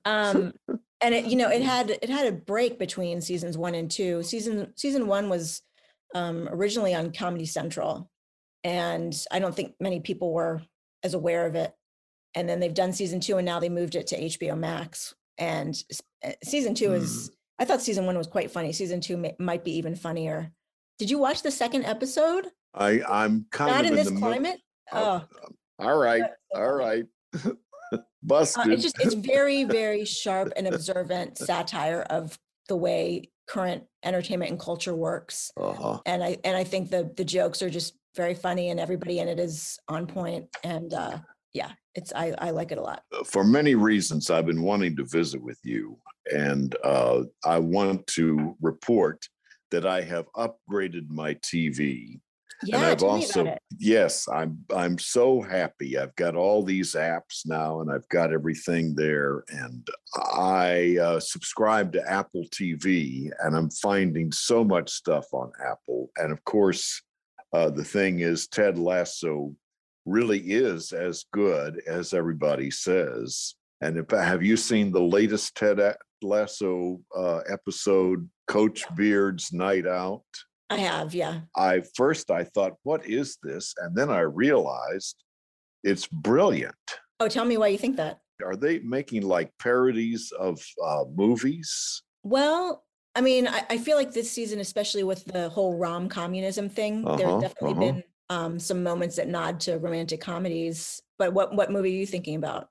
um 0.04 0.52
and 1.00 1.14
it 1.14 1.26
you 1.26 1.36
know 1.36 1.48
it 1.48 1.62
had 1.62 1.90
it 1.90 2.08
had 2.08 2.26
a 2.26 2.32
break 2.32 2.78
between 2.78 3.20
seasons 3.20 3.58
one 3.58 3.74
and 3.74 3.90
two 3.90 4.22
season 4.22 4.72
season 4.76 5.06
one 5.06 5.28
was 5.28 5.62
um 6.14 6.48
originally 6.50 6.94
on 6.94 7.12
comedy 7.12 7.44
central 7.44 8.10
and 8.64 9.24
i 9.30 9.38
don't 9.38 9.54
think 9.54 9.74
many 9.80 10.00
people 10.00 10.32
were 10.32 10.62
as 11.02 11.14
aware 11.14 11.46
of 11.46 11.54
it. 11.54 11.72
And 12.34 12.48
then 12.48 12.60
they've 12.60 12.72
done 12.72 12.92
season 12.92 13.20
two 13.20 13.36
and 13.36 13.44
now 13.44 13.60
they 13.60 13.68
moved 13.68 13.94
it 13.94 14.06
to 14.08 14.20
hbo 14.20 14.58
max. 14.58 15.14
And 15.38 15.80
uh, 16.24 16.32
season 16.44 16.74
two 16.74 16.92
is 16.92 17.30
i 17.58 17.64
thought 17.64 17.82
season 17.82 18.06
one 18.06 18.18
was 18.18 18.26
quite 18.26 18.50
funny. 18.50 18.72
Season 18.72 19.00
two 19.00 19.16
may, 19.16 19.34
might 19.38 19.64
be 19.64 19.76
even 19.76 19.94
funnier. 19.94 20.52
Did 20.98 21.10
you 21.10 21.18
watch 21.18 21.42
the 21.42 21.50
second 21.50 21.84
episode? 21.84 22.46
I 22.74 23.02
I'm 23.08 23.46
kind 23.50 23.70
not 23.70 23.84
of 23.84 23.90
in 23.90 23.96
this 23.96 24.10
the 24.10 24.16
climate? 24.16 24.60
Oh, 24.92 25.22
oh. 25.42 25.48
All 25.78 25.96
right, 25.96 26.24
all 26.54 26.72
right. 26.72 27.04
Uh, 27.92 27.98
Busted. 28.22 28.72
it's 28.72 28.82
just 28.82 28.98
it's 29.00 29.12
very 29.14 29.64
very 29.64 30.06
sharp 30.06 30.50
and 30.56 30.66
observant 30.66 31.36
satire 31.36 32.00
of 32.08 32.38
the 32.68 32.76
way 32.76 33.28
current 33.46 33.84
entertainment 34.02 34.50
and 34.50 34.58
culture 34.58 34.94
works. 34.94 35.50
Uh-huh. 35.58 36.00
And 36.06 36.24
I 36.24 36.38
and 36.42 36.56
I 36.56 36.64
think 36.64 36.90
the 36.90 37.12
the 37.16 37.24
jokes 37.24 37.60
are 37.60 37.68
just 37.68 37.94
very 38.14 38.34
funny 38.34 38.70
and 38.70 38.80
everybody 38.80 39.18
in 39.18 39.28
it 39.28 39.38
is 39.38 39.78
on. 39.88 40.08
And 40.64 40.94
uh, 40.94 41.18
yeah, 41.52 41.72
it's 41.94 42.12
I 42.14 42.34
I 42.38 42.50
like 42.50 42.72
it 42.72 42.78
a 42.78 42.82
lot. 42.82 43.02
For 43.24 43.44
many 43.44 43.74
reasons, 43.74 44.30
I've 44.30 44.46
been 44.46 44.62
wanting 44.62 44.96
to 44.96 45.04
visit 45.04 45.42
with 45.42 45.58
you, 45.62 45.98
and 46.32 46.74
uh, 46.84 47.22
I 47.44 47.58
want 47.58 48.06
to 48.08 48.56
report 48.60 49.26
that 49.70 49.86
I 49.86 50.02
have 50.02 50.26
upgraded 50.36 51.08
my 51.08 51.34
TV. 51.34 52.20
Yeah, 52.64 52.76
and 52.76 52.86
I've 52.86 53.02
also 53.02 53.56
yes, 53.78 54.28
I'm 54.28 54.64
I'm 54.74 54.96
so 54.98 55.42
happy. 55.42 55.98
I've 55.98 56.14
got 56.14 56.36
all 56.36 56.62
these 56.62 56.94
apps 56.94 57.44
now, 57.44 57.80
and 57.80 57.90
I've 57.90 58.08
got 58.08 58.32
everything 58.32 58.94
there. 58.94 59.44
And 59.48 59.86
I 60.16 60.96
uh, 61.02 61.20
subscribe 61.20 61.92
to 61.92 62.08
Apple 62.08 62.44
TV, 62.50 63.30
and 63.40 63.56
I'm 63.56 63.70
finding 63.70 64.30
so 64.30 64.62
much 64.64 64.90
stuff 64.90 65.26
on 65.32 65.50
Apple. 65.64 66.10
And 66.16 66.32
of 66.32 66.42
course, 66.44 67.02
uh, 67.52 67.70
the 67.70 67.84
thing 67.84 68.20
is, 68.20 68.46
Ted 68.48 68.78
Lasso 68.78 69.54
really 70.06 70.38
is 70.38 70.92
as 70.92 71.24
good 71.32 71.80
as 71.86 72.12
everybody 72.14 72.70
says. 72.70 73.54
And 73.80 73.98
if 73.98 74.10
have 74.10 74.42
you 74.42 74.56
seen 74.56 74.92
the 74.92 75.00
latest 75.00 75.56
Ted 75.56 75.96
Lasso 76.22 77.00
uh, 77.16 77.38
episode, 77.50 78.28
Coach 78.46 78.84
Beard's 78.94 79.52
Night 79.52 79.86
Out? 79.86 80.22
I 80.70 80.76
have, 80.78 81.14
yeah. 81.14 81.40
I 81.56 81.82
first 81.94 82.30
I 82.30 82.44
thought, 82.44 82.74
what 82.82 83.06
is 83.06 83.36
this? 83.42 83.74
And 83.78 83.94
then 83.94 84.08
I 84.08 84.20
realized 84.20 85.22
it's 85.84 86.06
brilliant. 86.06 86.74
Oh, 87.20 87.28
tell 87.28 87.44
me 87.44 87.56
why 87.56 87.68
you 87.68 87.78
think 87.78 87.96
that. 87.96 88.20
Are 88.44 88.56
they 88.56 88.78
making 88.78 89.22
like 89.22 89.52
parodies 89.58 90.32
of 90.38 90.64
uh, 90.82 91.04
movies? 91.14 92.02
Well, 92.22 92.84
I 93.14 93.20
mean, 93.20 93.46
I, 93.46 93.64
I 93.70 93.78
feel 93.78 93.96
like 93.96 94.12
this 94.12 94.30
season, 94.30 94.60
especially 94.60 95.04
with 95.04 95.24
the 95.26 95.48
whole 95.50 95.76
rom 95.76 96.08
communism 96.08 96.68
thing, 96.68 97.06
Uh-huh, 97.06 97.16
there's 97.16 97.42
definitely 97.42 97.72
uh-huh. 97.72 97.92
been 97.92 98.04
um, 98.30 98.58
some 98.58 98.82
moments 98.82 99.16
that 99.16 99.28
nod 99.28 99.60
to 99.60 99.78
romantic 99.78 100.20
comedies. 100.20 101.02
But 101.18 101.32
what 101.34 101.54
what 101.54 101.70
movie 101.70 101.90
are 101.90 101.98
you 102.00 102.06
thinking 102.06 102.36
about? 102.36 102.68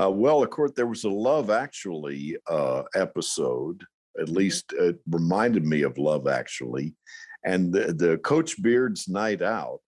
Uh, 0.00 0.10
well, 0.10 0.42
of 0.42 0.50
course, 0.50 0.72
there 0.76 0.86
was 0.86 1.04
a 1.04 1.08
Love 1.08 1.50
Actually 1.50 2.36
uh, 2.48 2.82
episode. 2.94 3.82
At 4.20 4.28
least 4.28 4.72
it 4.72 4.98
reminded 5.08 5.64
me 5.64 5.82
of 5.82 5.96
Love 5.98 6.28
Actually, 6.28 6.94
and 7.44 7.72
the, 7.72 7.92
the 7.92 8.18
Coach 8.18 8.60
Beard's 8.62 9.08
Night 9.08 9.40
Out, 9.40 9.82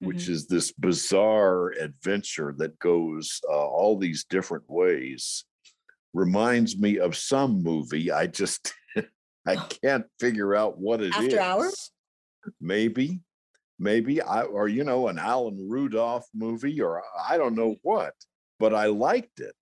which 0.00 0.24
Mhm. 0.26 0.28
is 0.30 0.46
this 0.46 0.72
bizarre 0.72 1.70
adventure 1.72 2.54
that 2.58 2.78
goes 2.78 3.40
uh, 3.48 3.52
all 3.52 3.98
these 3.98 4.24
different 4.24 4.64
ways, 4.68 5.44
reminds 6.14 6.78
me 6.78 6.98
of 6.98 7.16
some 7.16 7.62
movie. 7.62 8.10
I 8.10 8.26
just 8.28 8.72
I 9.46 9.56
can't 9.56 10.06
figure 10.20 10.54
out 10.54 10.78
what 10.78 11.00
it 11.00 11.16
is. 11.18 11.34
After 11.34 11.40
Hours? 11.40 11.92
maybe, 12.60 13.20
maybe 13.78 14.20
I 14.20 14.42
or 14.42 14.68
you 14.68 14.84
know 14.84 15.08
an 15.08 15.18
Alan 15.18 15.68
Rudolph 15.68 16.26
movie 16.34 16.80
or 16.80 17.02
I 17.28 17.36
don't 17.38 17.54
know 17.54 17.76
what, 17.82 18.14
but 18.58 18.74
I 18.74 18.86
liked 18.86 19.40
it. 19.40 19.56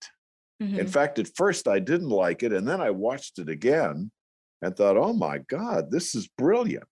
In 0.59 0.87
Mhm. 0.87 0.89
fact, 0.89 1.19
at 1.19 1.29
first 1.35 1.67
I 1.67 1.79
didn't 1.79 2.09
like 2.09 2.43
it, 2.43 2.53
and 2.53 2.67
then 2.67 2.81
I 2.81 2.91
watched 2.91 3.39
it 3.39 3.49
again 3.49 4.11
and 4.61 4.75
thought, 4.75 4.97
"Oh 4.97 5.13
my 5.13 5.39
God, 5.39 5.91
this 5.91 6.15
is 6.15 6.27
brilliant." 6.37 6.89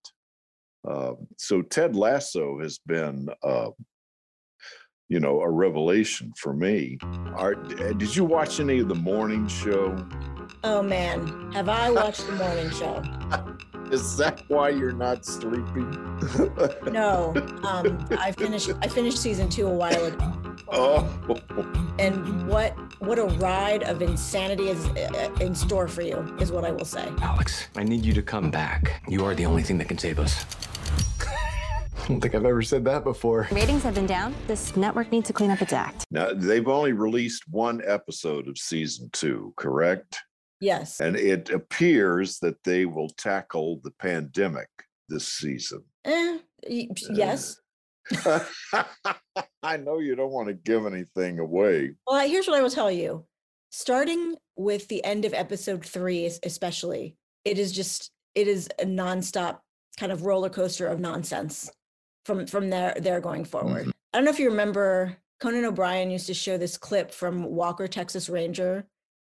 Uh, 0.88 1.14
so 1.38 1.62
Ted 1.62 1.96
Lasso 1.96 2.60
has 2.60 2.80
been, 2.80 3.30
uh, 3.44 3.72
you 5.10 5.20
know, 5.20 5.42
a 5.42 5.50
revelation 5.50 6.34
for 6.38 6.54
me. 6.54 6.98
Are, 7.36 7.56
did 7.56 8.16
you 8.16 8.24
watch 8.24 8.60
any 8.60 8.80
of 8.80 8.88
the 8.88 8.96
morning 8.96 9.48
show? 9.48 9.96
Oh 10.64 10.82
man, 10.82 11.52
have 11.52 11.70
I 11.70 11.92
watched 11.92 12.26
the 12.26 12.34
morning 12.34 12.70
show? 12.72 13.04
Is 13.92 14.18
that 14.18 14.42
why 14.48 14.70
you're 14.70 14.94
not 14.94 15.26
sleeping? 15.26 15.92
No, 16.92 17.34
um, 17.64 18.08
I 18.18 18.32
finished. 18.32 18.72
I 18.82 18.88
finished 18.88 19.18
season 19.18 19.50
two 19.50 19.68
a 19.68 19.74
while 19.74 20.06
ago, 20.06 20.34
oh, 20.70 21.06
and 22.00 22.48
what 22.48 22.72
what 23.02 23.20
a 23.20 23.26
ride 23.26 23.84
of 23.84 24.02
insanity 24.02 24.70
is 24.70 24.86
uh, 24.88 25.30
in 25.42 25.54
store 25.54 25.88
for 25.88 26.02
you 26.02 26.18
is 26.40 26.52
what 26.52 26.64
I 26.64 26.72
will 26.72 26.86
say. 26.86 27.08
Alex, 27.22 27.68
I 27.76 27.84
need 27.84 28.04
you 28.06 28.14
to 28.14 28.22
come 28.22 28.50
back. 28.50 29.04
You 29.08 29.26
are 29.26 29.36
the 29.36 29.46
only 29.46 29.64
thing 29.64 29.78
that 29.80 29.90
can 29.90 29.98
save 29.98 30.18
us. 30.18 30.46
I 32.04 32.08
don't 32.08 32.20
think 32.20 32.36
I've 32.36 32.44
ever 32.44 32.62
said 32.62 32.84
that 32.84 33.06
before. 33.06 33.48
Ratings 33.50 33.84
have 33.84 33.96
been 33.96 34.06
down. 34.06 34.36
This 34.46 34.76
network 34.76 35.10
needs 35.10 35.28
to 35.28 35.34
clean 35.34 35.52
up 35.52 35.62
its 35.62 35.72
act. 35.72 36.06
now 36.12 36.34
they've 36.34 36.68
only 36.68 36.92
released 36.92 37.44
one 37.50 37.82
episode 37.86 38.50
of 38.50 38.58
season 38.58 39.10
two, 39.14 39.54
correct? 39.56 40.20
Yes. 40.60 41.00
And 41.00 41.16
it 41.16 41.50
appears 41.50 42.40
that 42.40 42.62
they 42.66 42.86
will 42.86 43.08
tackle 43.12 43.80
the 43.86 43.92
pandemic 43.92 44.68
this 45.08 45.30
season. 45.30 45.82
Eh, 46.04 46.40
y- 46.70 46.90
yes. 47.14 47.62
I 49.64 49.78
know 49.78 50.00
you 50.00 50.16
don't 50.16 50.32
want 50.34 50.50
to 50.50 50.54
give 50.56 50.86
anything 50.86 51.40
away. 51.40 51.92
Well, 52.06 52.28
here's 52.28 52.48
what 52.48 52.60
I 52.60 52.62
will 52.62 52.70
tell 52.70 52.92
you. 52.92 53.26
Starting 53.72 54.36
with 54.58 54.90
the 54.90 55.02
end 55.06 55.24
of 55.24 55.34
episode 55.34 55.86
three, 55.86 56.26
especially, 56.44 57.16
it 57.46 57.58
is 57.58 57.72
just 57.72 58.12
it 58.36 58.50
is 58.50 58.68
a 58.78 58.86
nonstop 58.86 59.60
kind 59.98 60.12
of 60.12 60.26
roller 60.26 60.50
coaster 60.50 60.88
of 60.88 61.00
nonsense 61.00 61.72
from 62.26 62.46
from 62.48 62.70
there 62.70 62.96
there 63.00 63.20
going 63.20 63.46
forward. 63.46 63.92
I 64.14 64.18
don't 64.18 64.26
know 64.26 64.32
if 64.32 64.40
you 64.40 64.50
remember 64.50 65.18
Conan 65.40 65.66
O'Brien 65.66 66.12
used 66.12 66.28
to 66.28 66.34
show 66.34 66.58
this 66.58 66.78
clip 66.78 67.12
from 67.12 67.44
Walker, 67.44 67.88
Texas 67.88 68.30
Ranger, 68.30 68.86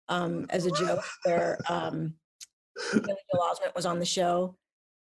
um, 0.10 0.46
as 0.50 0.66
a 0.66 0.72
joke 0.72 1.04
where 1.24 1.58
um, 1.70 2.14
Billy 2.92 3.04
Joel 3.34 3.44
Osment 3.54 3.76
was 3.76 3.86
on 3.86 4.00
the 4.00 4.06
show. 4.06 4.56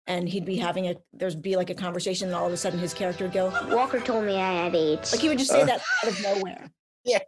And 0.08 0.27
he'd 0.27 0.43
be 0.46 0.58
having 0.58 0.88
a, 0.88 0.96
there'd 1.13 1.39
be 1.39 1.55
like 1.55 1.69
a 1.69 1.75
conversation, 1.75 2.29
and 2.29 2.36
all 2.36 2.48
of 2.48 2.51
a 2.51 2.58
sudden 2.58 2.79
his 2.79 2.96
character 2.96 3.25
would 3.25 3.34
go, 3.34 3.53
Walker 3.69 4.00
told 4.00 4.25
me 4.25 4.38
I 4.38 4.63
had 4.63 4.74
AIDS. 4.74 5.12
like 5.12 5.22
he 5.22 5.29
would 5.29 5.38
just 5.38 5.51
say 5.51 5.63
that 5.63 5.81
out 6.03 6.10
of 6.10 6.19
nowhere 6.24 6.72
Yes, 7.05 7.22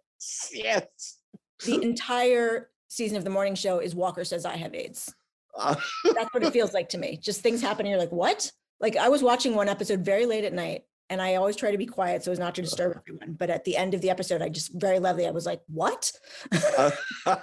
yes. 0.51 1.19
the 1.63 1.79
entire 1.83 2.71
season 2.87 3.17
of 3.17 3.23
the 3.23 3.29
morning 3.29 3.53
show 3.53 3.77
is 3.77 3.93
Walker 3.93 4.23
says 4.25 4.45
I 4.47 4.55
have 4.57 4.73
AIDS. 4.73 5.13
Uh, 5.55 5.75
That's 6.15 6.33
what 6.33 6.41
it 6.41 6.53
feels 6.53 6.73
like 6.73 6.89
to 6.89 6.97
me. 6.97 7.19
Just 7.21 7.41
things 7.41 7.61
happen, 7.61 7.85
and 7.85 7.91
you're 7.91 7.99
like, 7.99 8.11
what? 8.11 8.51
Like 8.81 8.97
I 8.97 9.09
was 9.09 9.23
watching 9.23 9.55
one 9.55 9.69
episode 9.69 10.01
very 10.01 10.25
late 10.25 10.43
at 10.43 10.53
night, 10.53 10.85
and 11.09 11.21
I 11.21 11.35
always 11.35 11.55
try 11.55 11.71
to 11.71 11.77
be 11.77 11.85
quiet 11.85 12.23
so 12.23 12.31
as 12.31 12.39
not 12.39 12.55
to 12.55 12.61
disturb 12.61 12.97
everyone. 12.97 13.33
But 13.33 13.49
at 13.49 13.63
the 13.63 13.77
end 13.77 13.93
of 13.93 14.01
the 14.01 14.09
episode, 14.09 14.41
I 14.41 14.49
just 14.49 14.73
very 14.73 14.99
loudly, 14.99 15.27
I 15.27 15.31
was 15.31 15.45
like, 15.45 15.61
what? 15.67 16.11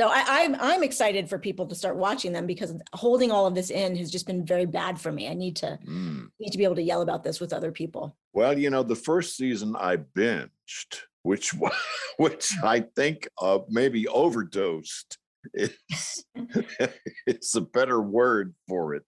So 0.00 0.08
I, 0.08 0.24
I'm 0.26 0.56
I'm 0.56 0.82
excited 0.82 1.28
for 1.28 1.38
people 1.38 1.66
to 1.66 1.74
start 1.74 1.96
watching 1.96 2.32
them 2.32 2.46
because 2.46 2.74
holding 2.94 3.30
all 3.30 3.46
of 3.46 3.54
this 3.54 3.70
in 3.70 3.94
has 3.96 4.10
just 4.10 4.26
been 4.26 4.44
very 4.44 4.66
bad 4.66 5.00
for 5.00 5.12
me. 5.12 5.28
I 5.28 5.34
need 5.34 5.56
to 5.56 5.78
mm. 5.86 6.26
need 6.40 6.50
to 6.50 6.58
be 6.58 6.64
able 6.64 6.74
to 6.76 6.82
yell 6.82 7.02
about 7.02 7.22
this 7.22 7.38
with 7.38 7.52
other 7.52 7.70
people. 7.70 8.16
Well, 8.32 8.58
you 8.58 8.70
know, 8.70 8.82
the 8.82 8.96
first 8.96 9.36
season 9.36 9.76
I 9.78 9.98
binged, 9.98 11.02
which 11.22 11.54
which 12.16 12.50
I 12.62 12.80
think 12.80 13.28
uh, 13.40 13.60
maybe 13.68 14.08
overdosed 14.08 15.18
It's, 15.54 16.24
it's 17.26 17.54
a 17.54 17.60
better 17.60 18.00
word 18.00 18.54
for 18.68 18.94
it. 18.94 19.04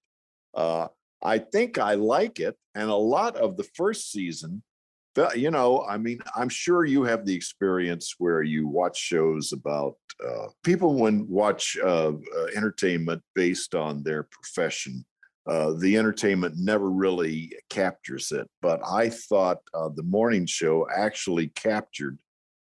Uh, 0.56 0.88
I 1.22 1.38
think 1.38 1.78
I 1.78 1.94
like 1.94 2.40
it, 2.40 2.56
and 2.74 2.90
a 2.90 2.96
lot 2.96 3.36
of 3.36 3.56
the 3.56 3.68
first 3.74 4.10
season, 4.10 4.62
you 5.34 5.50
know, 5.50 5.84
I 5.88 5.96
mean, 5.96 6.18
I'm 6.34 6.48
sure 6.48 6.84
you 6.84 7.02
have 7.04 7.24
the 7.24 7.34
experience 7.34 8.14
where 8.18 8.42
you 8.42 8.68
watch 8.68 8.98
shows 8.98 9.52
about 9.52 9.94
uh, 10.26 10.48
people 10.62 10.94
when 10.94 11.26
watch 11.28 11.76
uh, 11.82 12.12
uh, 12.12 12.46
entertainment 12.54 13.22
based 13.34 13.74
on 13.74 14.02
their 14.02 14.24
profession 14.24 15.04
uh, 15.46 15.72
the 15.78 15.96
entertainment 15.96 16.56
never 16.58 16.90
really 16.90 17.52
captures 17.70 18.32
it. 18.32 18.48
But 18.62 18.80
I 18.84 19.10
thought 19.10 19.58
uh, 19.74 19.90
the 19.94 20.02
morning 20.02 20.44
show 20.46 20.88
actually 20.94 21.48
captured 21.48 22.18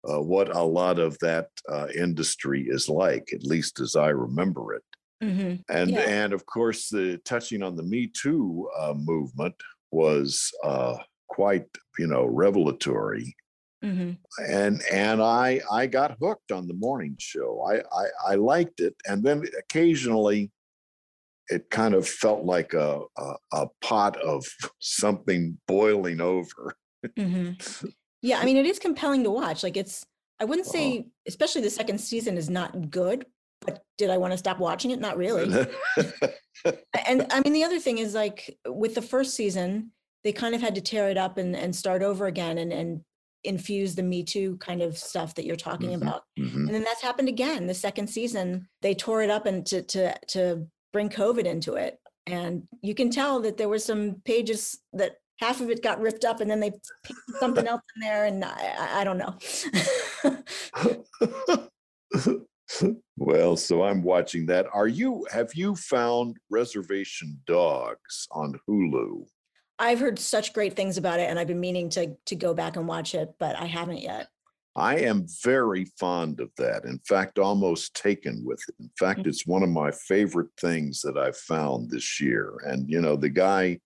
uh, 0.09 0.21
what 0.21 0.53
a 0.55 0.63
lot 0.63 0.99
of 0.99 1.17
that 1.19 1.49
industry 1.95 2.65
is 2.67 2.89
like, 2.89 3.29
at 3.31 3.43
least 3.43 3.79
as 3.79 3.95
I 3.95 4.09
remember 4.09 4.73
it. 4.73 4.83
Mhm. 5.23 5.63
And 5.69 5.91
Yeah. 5.91 6.01
and 6.01 6.33
of 6.33 6.45
course, 6.45 6.89
the 6.89 7.17
touching 7.19 7.63
on 7.63 7.75
the 7.75 7.83
Me 7.83 8.07
Too 8.07 8.69
uh, 8.77 8.93
movement 8.93 9.55
was 9.91 10.51
uh, 10.63 10.97
quite 11.27 11.67
you 11.97 12.07
know 12.07 12.25
revelatory. 12.25 13.35
Mhm. 13.83 14.17
And 14.49 14.81
and 14.91 15.21
I 15.21 15.61
I 15.71 15.87
got 15.87 16.17
hooked 16.19 16.51
on 16.51 16.67
the 16.67 16.73
morning 16.73 17.15
show. 17.19 17.61
I 17.61 17.75
I, 18.01 18.05
I 18.31 18.35
liked 18.35 18.79
it, 18.79 18.95
and 19.07 19.23
then 19.23 19.43
occasionally 19.57 20.51
it 21.49 21.69
kind 21.69 21.93
of 21.93 22.07
felt 22.07 22.45
like 22.45 22.73
a, 22.73 23.01
a, 23.17 23.33
a 23.51 23.67
pot 23.81 24.15
of 24.21 24.45
something 24.79 25.59
boiling 25.67 26.21
over. 26.21 26.75
Mhm. 27.17 27.93
Yeah, 28.25 28.39
I 28.39 28.45
mean, 28.45 28.55
it 28.55 28.65
is 28.65 28.79
compelling 28.79 29.21
to 29.25 29.29
watch. 29.29 29.63
Like, 29.63 29.75
it's, 29.75 30.05
I 30.39 30.45
wouldn't 30.45 30.65
Uh-huh. 30.65 30.77
say, 30.79 31.07
especially 31.27 31.59
the 31.61 31.69
second 31.69 31.99
season 31.99 32.37
is 32.37 32.49
not 32.49 32.89
good, 32.89 33.25
but 33.65 33.83
did 33.97 34.09
I 34.09 34.17
want 34.17 34.31
to 34.33 34.37
stop 34.37 34.59
watching 34.59 34.91
it? 34.91 34.99
Not 34.99 35.17
really. 35.17 35.43
and 37.07 37.25
I 37.31 37.41
mean, 37.43 37.53
the 37.53 37.63
other 37.63 37.79
thing 37.79 37.97
is 37.97 38.13
like 38.13 38.57
with 38.67 38.95
the 38.95 39.01
first 39.01 39.35
season, 39.35 39.91
they 40.23 40.31
kind 40.31 40.55
of 40.55 40.61
had 40.61 40.75
to 40.75 40.81
tear 40.81 41.09
it 41.09 41.17
up 41.17 41.37
and, 41.37 41.55
and 41.55 41.75
start 41.75 42.01
over 42.03 42.27
again 42.27 42.57
and, 42.57 42.71
and 42.71 43.01
infuse 43.43 43.93
the 43.95 44.03
Me 44.03 44.23
Too 44.23 44.55
kind 44.57 44.81
of 44.81 44.97
stuff 44.97 45.35
that 45.35 45.45
you're 45.45 45.55
talking 45.57 45.89
Mhm, 45.89 46.01
about. 46.01 46.23
mhm. 46.39 46.53
And 46.55 46.69
then 46.69 46.83
that's 46.83 47.01
happened 47.01 47.27
again. 47.27 47.67
The 47.67 47.73
second 47.73 48.07
season, 48.07 48.67
they 48.81 48.93
tore 48.95 49.21
it 49.21 49.29
up 49.29 49.45
and 49.45 49.65
to 49.67 49.81
to 49.81 50.15
to 50.29 50.67
bring 50.93 51.09
COVID 51.09 51.43
into 51.45 51.73
it. 51.73 51.99
And 52.25 52.63
you 52.81 52.95
can 52.95 53.09
tell 53.09 53.41
that 53.41 53.57
there 53.57 53.67
were 53.67 53.79
some 53.79 54.21
pages 54.23 54.79
that 54.93 55.17
half 55.41 55.59
of 55.59 55.69
it 55.69 55.83
got 55.83 55.99
ripped 55.99 56.23
up 56.23 56.39
and 56.39 56.49
then 56.49 56.61
they 56.61 56.71
picked 56.71 57.19
something 57.39 57.67
else 57.73 57.81
in 57.97 58.01
there. 58.01 58.23
And 58.25 58.45
I- 58.45 59.01
I 59.01 59.03
don't 59.03 59.17
know. 59.17 59.35
well, 63.17 63.55
so 63.55 63.83
I'm 63.83 64.03
watching 64.03 64.45
that. 64.47 64.67
Are 64.73 64.87
you 64.87 65.25
have 65.31 65.53
you 65.53 65.75
found 65.75 66.37
Reservation 66.49 67.39
Dogs 67.45 68.27
on 68.31 68.59
Hulu? 68.67 69.25
I've 69.79 69.99
heard 69.99 70.19
such 70.19 70.53
great 70.53 70.75
things 70.75 70.97
about 70.97 71.19
it 71.19 71.29
and 71.29 71.37
I've 71.37 71.47
been 71.47 71.59
meaning 71.59 71.89
to 71.91 72.15
to 72.25 72.35
go 72.35 72.53
back 72.53 72.75
and 72.75 72.87
watch 72.87 73.15
it, 73.15 73.33
but 73.39 73.55
I 73.59 73.65
haven't 73.65 74.01
yet. 74.01 74.27
I 74.75 74.97
am 74.99 75.27
very 75.43 75.85
fond 75.99 76.39
of 76.39 76.49
that. 76.57 76.85
In 76.85 76.99
fact, 77.07 77.37
almost 77.37 77.93
taken 77.95 78.43
with 78.43 78.63
it. 78.67 78.75
In 78.79 78.89
fact, 78.97 79.27
it's 79.27 79.45
one 79.45 79.61
of 79.61 79.69
my 79.69 79.91
favorite 79.91 80.49
things 80.59 81.01
that 81.01 81.15
I've 81.15 81.37
found 81.37 81.91
this 81.91 82.19
year. 82.19 82.57
And 82.65 82.89
you 82.89 82.99
know, 82.99 83.15
the 83.15 83.29
guy 83.29 83.79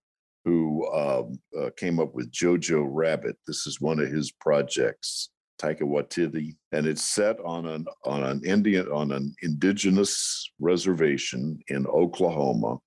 who 0.46 0.88
um, 0.94 1.42
uh, 1.60 1.72
came 1.76 2.00
up 2.00 2.14
with 2.14 2.32
Jojo 2.32 2.88
Rabbit, 2.90 3.36
this 3.46 3.68
is 3.68 3.82
one 3.82 4.00
of 4.00 4.10
his 4.10 4.32
projects, 4.32 5.30
Taika 5.60 5.82
Waititi, 5.82 6.56
and 6.72 6.86
it's 6.86 7.04
set 7.04 7.40
on 7.40 7.66
an 7.66 7.86
on 8.06 8.24
an 8.24 8.44
Indian 8.46 8.88
on 8.90 9.12
an 9.12 9.36
indigenous 9.42 10.52
reservation 10.60 11.60
in 11.68 11.88
Oklahoma. 11.88 12.78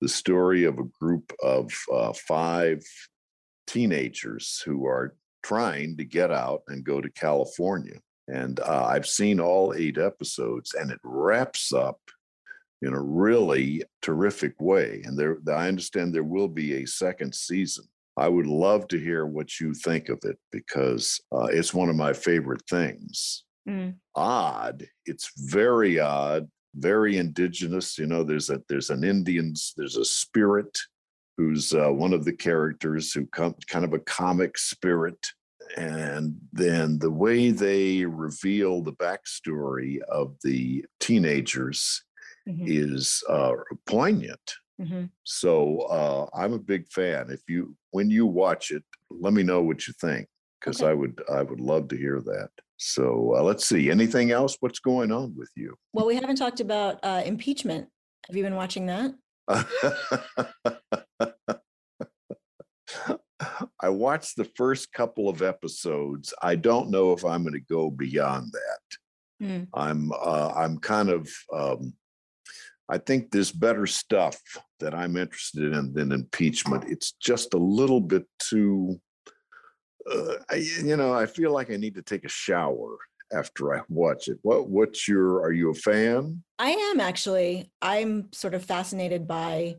The 0.00 0.08
story 0.08 0.64
of 0.64 0.78
a 0.78 0.88
group 1.00 1.32
of 1.42 1.72
uh, 1.92 2.12
five 2.12 2.82
teenagers 3.66 4.62
who 4.64 4.86
are 4.86 5.14
trying 5.42 5.96
to 5.96 6.04
get 6.04 6.30
out 6.30 6.62
and 6.68 6.84
go 6.84 7.00
to 7.00 7.10
California. 7.10 7.98
And 8.28 8.60
uh, 8.60 8.84
I've 8.86 9.06
seen 9.06 9.40
all 9.40 9.74
eight 9.74 9.98
episodes, 9.98 10.74
and 10.74 10.90
it 10.90 11.00
wraps 11.02 11.72
up 11.72 12.00
in 12.82 12.94
a 12.94 13.00
really 13.00 13.82
terrific 14.02 14.54
way. 14.60 15.02
And 15.04 15.18
there, 15.18 15.38
I 15.48 15.68
understand 15.68 16.14
there 16.14 16.22
will 16.22 16.48
be 16.48 16.74
a 16.74 16.86
second 16.86 17.34
season. 17.34 17.84
I 18.16 18.28
would 18.28 18.46
love 18.46 18.88
to 18.88 18.98
hear 18.98 19.26
what 19.26 19.60
you 19.60 19.72
think 19.74 20.08
of 20.08 20.18
it 20.24 20.38
because 20.52 21.20
uh, 21.32 21.48
it's 21.50 21.72
one 21.72 21.88
of 21.88 21.96
my 21.96 22.12
favorite 22.12 22.62
things. 22.68 23.44
Mm. 23.68 23.96
Odd, 24.14 24.86
it's 25.06 25.30
very 25.36 25.98
odd, 25.98 26.48
very 26.74 27.18
indigenous. 27.18 27.98
You 27.98 28.06
know, 28.06 28.24
there's 28.24 28.50
a 28.50 28.62
there's 28.68 28.90
an 28.90 29.04
Indians, 29.04 29.72
there's 29.76 29.96
a 29.96 30.04
spirit 30.04 30.76
who's 31.36 31.72
uh, 31.72 31.88
one 31.88 32.12
of 32.12 32.24
the 32.24 32.32
characters 32.32 33.12
who 33.12 33.26
come 33.26 33.54
kind 33.68 33.84
of 33.84 33.92
a 33.92 34.00
comic 34.00 34.58
spirit. 34.58 35.26
And 35.76 36.36
then 36.52 36.98
the 36.98 37.12
way 37.12 37.52
they 37.52 38.04
reveal 38.04 38.82
the 38.82 38.92
backstory 38.94 40.00
of 40.10 40.36
the 40.42 40.84
teenagers 40.98 42.02
Mhm, 42.48 42.68
is 42.68 43.22
uh, 43.28 43.52
poignant. 43.86 44.40
Mhm. 44.80 45.10
So 45.24 45.80
uh, 45.82 46.26
I'm 46.34 46.52
a 46.52 46.58
big 46.58 46.88
fan. 46.88 47.30
If 47.30 47.42
you 47.48 47.76
when 47.90 48.10
you 48.10 48.26
watch 48.26 48.70
it, 48.70 48.82
let 49.10 49.32
me 49.32 49.42
know 49.42 49.62
what 49.62 49.86
you 49.86 49.94
think 50.00 50.26
because 50.60 50.80
Okay. 50.82 50.90
I 50.90 50.94
would 50.94 51.22
I 51.32 51.42
would 51.42 51.60
love 51.60 51.88
to 51.88 51.96
hear 51.96 52.20
that. 52.20 52.50
So 52.76 53.34
uh, 53.36 53.42
let's 53.42 53.66
see. 53.66 53.90
Anything 53.90 54.30
else? 54.30 54.56
What's 54.60 54.78
going 54.78 55.12
on 55.12 55.34
with 55.36 55.50
you? 55.54 55.74
Well, 55.92 56.06
we 56.06 56.14
haven't 56.14 56.36
talked 56.36 56.60
about 56.60 56.98
uh, 57.02 57.22
impeachment. 57.24 57.88
Have 58.26 58.36
you 58.36 58.42
been 58.42 58.56
watching 58.56 58.86
that? 58.86 59.12
I 63.80 63.88
watched 63.88 64.36
the 64.36 64.48
first 64.56 64.92
couple 64.92 65.28
of 65.28 65.42
episodes. 65.42 66.34
I 66.42 66.56
don't 66.56 66.90
know 66.90 67.12
if 67.12 67.24
I'm 67.24 67.42
going 67.42 67.54
to 67.54 67.60
go 67.60 67.90
beyond 67.90 68.52
that. 68.52 69.46
Mm. 69.46 69.68
I'm 69.72 70.12
uh, 70.12 70.52
I'm 70.54 70.78
kind 70.78 71.08
of 71.08 71.30
um, 71.52 71.94
I 72.90 72.98
think 72.98 73.30
there's 73.30 73.52
better 73.52 73.86
stuff 73.86 74.40
that 74.80 74.94
I'm 74.94 75.16
interested 75.16 75.72
in 75.72 75.92
than 75.92 76.12
impeachment. 76.12 76.84
It's 76.88 77.12
just 77.12 77.54
a 77.54 77.58
little 77.58 78.00
bit 78.00 78.26
too. 78.38 79.00
Uh, 80.10 80.34
I, 80.50 80.56
you 80.56 80.96
know, 80.96 81.14
I 81.14 81.26
feel 81.26 81.52
like 81.52 81.70
I 81.70 81.76
need 81.76 81.94
to 81.94 82.02
take 82.02 82.24
a 82.24 82.28
shower 82.28 82.96
after 83.32 83.74
I 83.74 83.82
watch 83.88 84.28
it. 84.28 84.38
What 84.42 84.68
what's 84.68 85.06
your? 85.06 85.40
Are 85.42 85.52
you 85.52 85.70
a 85.70 85.74
fan? 85.74 86.42
I 86.58 86.70
am 86.70 87.00
actually. 87.00 87.70
I'm 87.80 88.32
sort 88.32 88.54
of 88.54 88.64
fascinated 88.64 89.28
by 89.28 89.76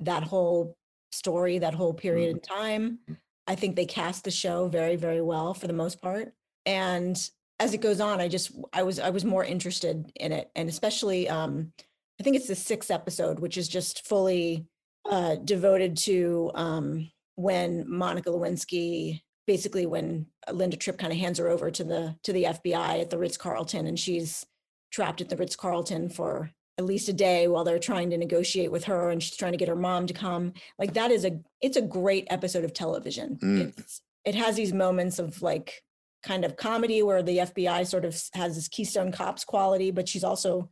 that 0.00 0.22
whole 0.22 0.76
story, 1.12 1.58
that 1.58 1.74
whole 1.74 1.94
period 1.94 2.30
in 2.30 2.40
time. 2.40 2.98
I 3.46 3.54
think 3.54 3.74
they 3.74 3.86
cast 3.86 4.24
the 4.24 4.30
show 4.30 4.68
very, 4.68 4.96
very 4.96 5.20
well 5.20 5.54
for 5.54 5.66
the 5.66 5.72
most 5.72 6.02
part. 6.02 6.32
And 6.66 7.16
as 7.58 7.74
it 7.74 7.80
goes 7.80 8.00
on, 8.00 8.20
I 8.20 8.28
just 8.28 8.52
I 8.72 8.82
was 8.82 8.98
I 8.98 9.10
was 9.10 9.24
more 9.24 9.44
interested 9.44 10.10
in 10.16 10.32
it. 10.32 10.50
And 10.54 10.68
especially 10.68 11.28
um 11.28 11.72
I 12.20 12.22
think 12.22 12.36
it's 12.36 12.48
the 12.48 12.54
sixth 12.54 12.90
episode, 12.90 13.40
which 13.40 13.56
is 13.56 13.68
just 13.68 14.06
fully 14.06 14.66
uh 15.10 15.36
devoted 15.36 15.96
to 15.96 16.50
um 16.54 17.10
when 17.34 17.84
Monica 17.88 18.30
Lewinsky 18.30 19.20
basically 19.48 19.84
when 19.84 20.26
Linda 20.52 20.76
Tripp 20.76 20.98
kind 20.98 21.12
of 21.12 21.18
hands 21.18 21.38
her 21.38 21.48
over 21.48 21.70
to 21.70 21.84
the 21.84 22.16
to 22.22 22.32
the 22.32 22.44
FBI 22.44 23.00
at 23.00 23.10
the 23.10 23.18
Ritz 23.18 23.36
Carlton 23.36 23.86
and 23.86 23.98
she's 23.98 24.46
trapped 24.92 25.20
at 25.20 25.28
the 25.28 25.36
Ritz 25.36 25.56
Carlton 25.56 26.08
for 26.08 26.50
at 26.78 26.84
least 26.84 27.08
a 27.08 27.12
day 27.12 27.48
while 27.48 27.64
they're 27.64 27.78
trying 27.78 28.10
to 28.10 28.16
negotiate 28.16 28.70
with 28.70 28.84
her 28.84 29.10
and 29.10 29.22
she's 29.22 29.36
trying 29.36 29.52
to 29.52 29.58
get 29.58 29.68
her 29.68 29.76
mom 29.76 30.06
to 30.06 30.14
come. 30.14 30.52
Like 30.78 30.94
that 30.94 31.10
is 31.10 31.24
a 31.24 31.40
it's 31.60 31.76
a 31.76 31.82
great 31.82 32.26
episode 32.30 32.64
of 32.64 32.72
television. 32.72 33.38
Mm. 33.42 33.78
It's 33.78 34.02
it 34.24 34.34
has 34.34 34.56
these 34.56 34.72
moments 34.72 35.18
of 35.18 35.42
like 35.42 35.82
kind 36.22 36.44
of 36.44 36.56
comedy 36.56 37.02
where 37.02 37.22
the 37.22 37.38
FBI 37.38 37.86
sort 37.86 38.04
of 38.04 38.20
has 38.34 38.54
this 38.54 38.68
Keystone 38.68 39.12
Cops 39.12 39.44
quality, 39.44 39.90
but 39.90 40.08
she's 40.08 40.24
also, 40.24 40.70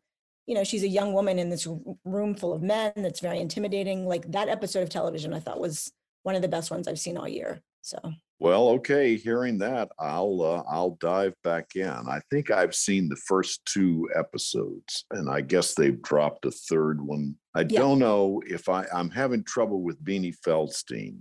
you 0.50 0.56
know, 0.56 0.64
she's 0.64 0.82
a 0.82 0.88
young 0.88 1.12
woman 1.12 1.38
in 1.38 1.48
this 1.48 1.64
room 2.04 2.34
full 2.34 2.52
of 2.52 2.60
men 2.60 2.90
that's 2.96 3.20
very 3.20 3.38
intimidating. 3.38 4.04
Like 4.04 4.28
that 4.32 4.48
episode 4.48 4.82
of 4.82 4.88
television 4.90 5.32
I 5.32 5.38
thought 5.38 5.60
was 5.60 5.92
one 6.24 6.34
of 6.34 6.42
the 6.42 6.48
best 6.48 6.72
ones 6.72 6.88
I've 6.88 6.98
seen 6.98 7.16
all 7.16 7.28
year. 7.28 7.60
So 7.82 7.96
Well, 8.40 8.68
okay. 8.70 9.16
Hearing 9.16 9.58
that, 9.58 9.90
I'll 10.00 10.42
uh, 10.42 10.64
I'll 10.68 10.96
dive 11.00 11.34
back 11.44 11.76
in. 11.76 11.88
I 11.88 12.20
think 12.30 12.50
I've 12.50 12.74
seen 12.74 13.08
the 13.08 13.14
first 13.28 13.64
two 13.64 14.08
episodes, 14.16 15.04
and 15.12 15.30
I 15.30 15.40
guess 15.40 15.74
they've 15.74 16.02
dropped 16.02 16.46
a 16.46 16.50
third 16.50 17.00
one. 17.00 17.36
I 17.54 17.60
Yeah. 17.60 17.78
don't 17.82 18.00
know 18.00 18.42
if 18.44 18.68
I 18.68 18.86
I'm 18.92 19.10
having 19.10 19.44
trouble 19.44 19.82
with 19.82 20.04
Beanie 20.04 20.34
Feldstein. 20.44 21.16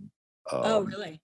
Oh 0.51 0.79
Um, 0.79 0.85
really? 0.85 1.21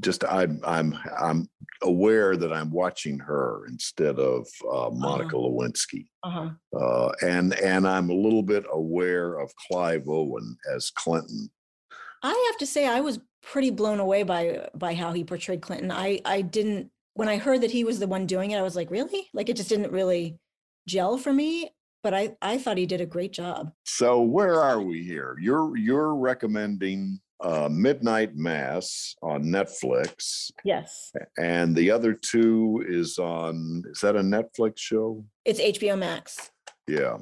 Just 0.00 0.24
I'm 0.24 0.60
I'm 0.64 0.96
I'm 1.18 1.48
aware 1.82 2.36
that 2.36 2.52
I'm 2.52 2.70
watching 2.70 3.18
her 3.18 3.66
instead 3.68 4.18
of 4.18 4.46
uh, 4.70 4.90
Monica 4.92 5.36
Lewinsky, 5.36 6.06
Uh-huh. 6.22 6.50
uh, 6.78 7.12
and 7.22 7.54
and 7.60 7.86
I'm 7.86 8.10
a 8.10 8.14
little 8.14 8.42
bit 8.42 8.64
aware 8.72 9.38
of 9.38 9.50
Clive 9.70 10.08
Owen 10.08 10.56
as 10.74 10.90
Clinton. 10.90 11.50
I 12.22 12.48
have 12.50 12.58
to 12.58 12.66
say 12.66 12.86
I 12.86 13.00
was 13.00 13.18
pretty 13.42 13.70
blown 13.70 14.00
away 14.00 14.22
by 14.22 14.68
by 14.74 14.94
how 14.94 15.12
he 15.12 15.24
portrayed 15.24 15.62
Clinton. 15.62 15.90
I 15.90 16.20
I 16.24 16.42
didn't 16.42 16.90
when 17.14 17.28
I 17.28 17.38
heard 17.38 17.60
that 17.62 17.70
he 17.72 17.84
was 17.84 17.98
the 17.98 18.06
one 18.06 18.26
doing 18.26 18.52
it, 18.52 18.58
I 18.58 18.62
was 18.62 18.76
like, 18.76 18.90
really? 18.90 19.28
Like 19.34 19.48
it 19.48 19.56
just 19.56 19.68
didn't 19.68 19.92
really 19.92 20.38
gel 20.86 21.18
for 21.18 21.32
me. 21.32 21.70
But 22.02 22.14
I 22.14 22.36
I 22.40 22.56
thought 22.58 22.78
he 22.78 22.86
did 22.86 23.00
a 23.00 23.06
great 23.06 23.32
job. 23.32 23.72
So 23.84 24.22
where 24.22 24.60
are 24.60 24.80
we 24.80 25.02
here? 25.02 25.36
You're 25.40 25.76
you're 25.76 26.14
recommending 26.14 27.20
uh, 27.40 27.68
Midnight 27.70 28.36
Mass 28.36 29.14
on 29.22 29.44
Netflix, 29.44 30.50
Yes. 30.64 31.12
and 31.38 31.74
the 31.74 31.90
other 31.90 32.12
two 32.12 32.84
is 32.88 33.18
on. 33.18 33.82
Is 33.90 34.00
that 34.00 34.16
a 34.16 34.20
Netflix 34.20 34.78
show? 34.78 35.24
It's 35.44 35.60
HBO 35.60 35.98
Max. 35.98 36.50
Yeah, 36.86 37.18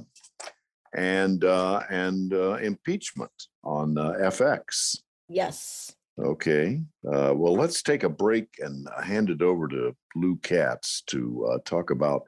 and 0.97 1.45
uh, 1.45 1.83
and 1.91 2.33
uh, 2.33 2.55
Impeachment 2.55 3.31
on 3.65 3.97
uh, 3.99 4.13
FX. 4.21 4.99
Yes. 5.29 5.93
Okay. 6.21 6.83
Uh, 7.07 7.33
well, 7.37 7.55
let's 7.55 7.81
take 7.83 8.03
a 8.03 8.09
break 8.09 8.49
and 8.59 8.89
hand 9.05 9.31
it 9.31 9.41
over 9.41 9.69
to 9.69 9.95
Lou 10.17 10.37
Katz 10.43 11.03
to 11.09 11.47
uh, 11.53 11.59
talk 11.65 11.91
about 11.91 12.23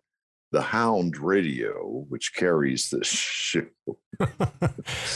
the 0.53 0.63
Hound 0.63 1.17
Radio, 1.19 2.05
which 2.09 2.35
carries 2.35 2.91
this 2.91 3.09
show. 3.09 3.67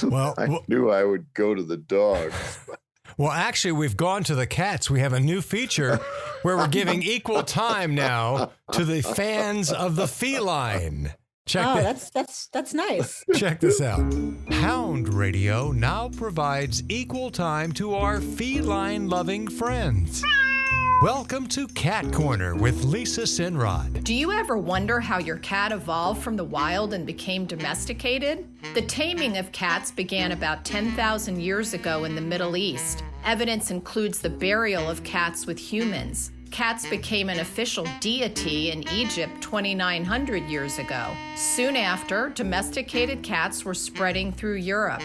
Well, 0.03 0.35
I 0.39 0.47
well- 0.47 0.65
knew 0.69 0.91
I 0.91 1.05
would 1.05 1.27
go 1.35 1.55
to 1.55 1.63
the 1.63 1.77
dogs. 1.77 2.35
Well, 3.17 3.31
actually, 3.31 3.73
we've 3.73 3.97
gone 3.97 4.25
to 4.25 4.35
the 4.35 4.47
cats. 4.47 4.91
We 4.91 4.99
have 4.99 5.13
a 5.13 5.21
new 5.21 5.41
feature 5.41 6.01
where 6.43 6.57
we're 6.57 6.67
giving 6.67 7.01
equal 7.05 7.45
time 7.45 7.95
now 7.95 8.51
to 8.73 8.85
the 8.85 9.03
fans 9.03 9.71
of 9.71 9.95
the 9.95 10.09
feline. 10.09 11.15
Check 11.47 11.65
oh, 11.65 11.77
thi- 11.77 11.83
that's 11.83 12.11
that's 12.11 12.49
that's 12.49 12.75
nice. 12.75 13.23
Check 13.37 13.61
this 13.61 13.81
out. 13.81 14.01
Hound 14.51 15.15
Radio 15.15 15.71
now 15.71 16.09
provides 16.09 16.83
equal 16.89 17.31
time 17.31 17.71
to 17.75 17.95
our 17.95 18.21
feline 18.21 19.09
loving 19.09 19.47
friends. 19.47 20.25
Welcome 21.03 21.49
to 21.49 21.67
Cat 21.69 22.13
Corner 22.13 22.55
with 22.55 22.85
Lisa 22.85 23.23
Sinrod. 23.23 24.05
Do 24.05 24.15
you 24.15 24.31
ever 24.31 24.57
wonder 24.57 25.01
how 25.01 25.19
your 25.19 25.39
cat 25.39 25.73
evolved 25.73 26.23
from 26.23 26.37
the 26.37 26.45
wild 26.45 26.95
and 26.95 27.05
became 27.05 27.47
domesticated? 27.47 28.49
The 28.75 28.83
taming 28.83 29.37
of 29.37 29.51
cats 29.53 29.91
began 29.91 30.33
about 30.33 30.65
10,000 30.65 31.41
years 31.41 31.75
ago 31.75 32.05
in 32.05 32.15
the 32.15 32.21
Middle 32.21 32.57
East. 32.57 33.03
Evidence 33.25 33.71
includes 33.71 34.21
the 34.21 34.31
burial 34.31 34.89
of 34.89 35.03
cats 35.03 35.47
with 35.47 35.59
humans. 35.59 36.31
cats 36.51 36.89
became 36.89 37.29
an 37.29 37.41
official 37.41 37.85
deity 37.99 38.71
in 38.71 38.89
Egypt 38.91 39.43
2,900 39.43 40.45
years 40.45 40.79
ago. 40.79 41.11
Soon 41.35 41.75
after, 41.75 42.29
domesticated 42.29 43.25
cats 43.25 43.65
were 43.65 43.75
spreading 43.75 44.31
through 44.31 44.55
Europe. 44.55 45.03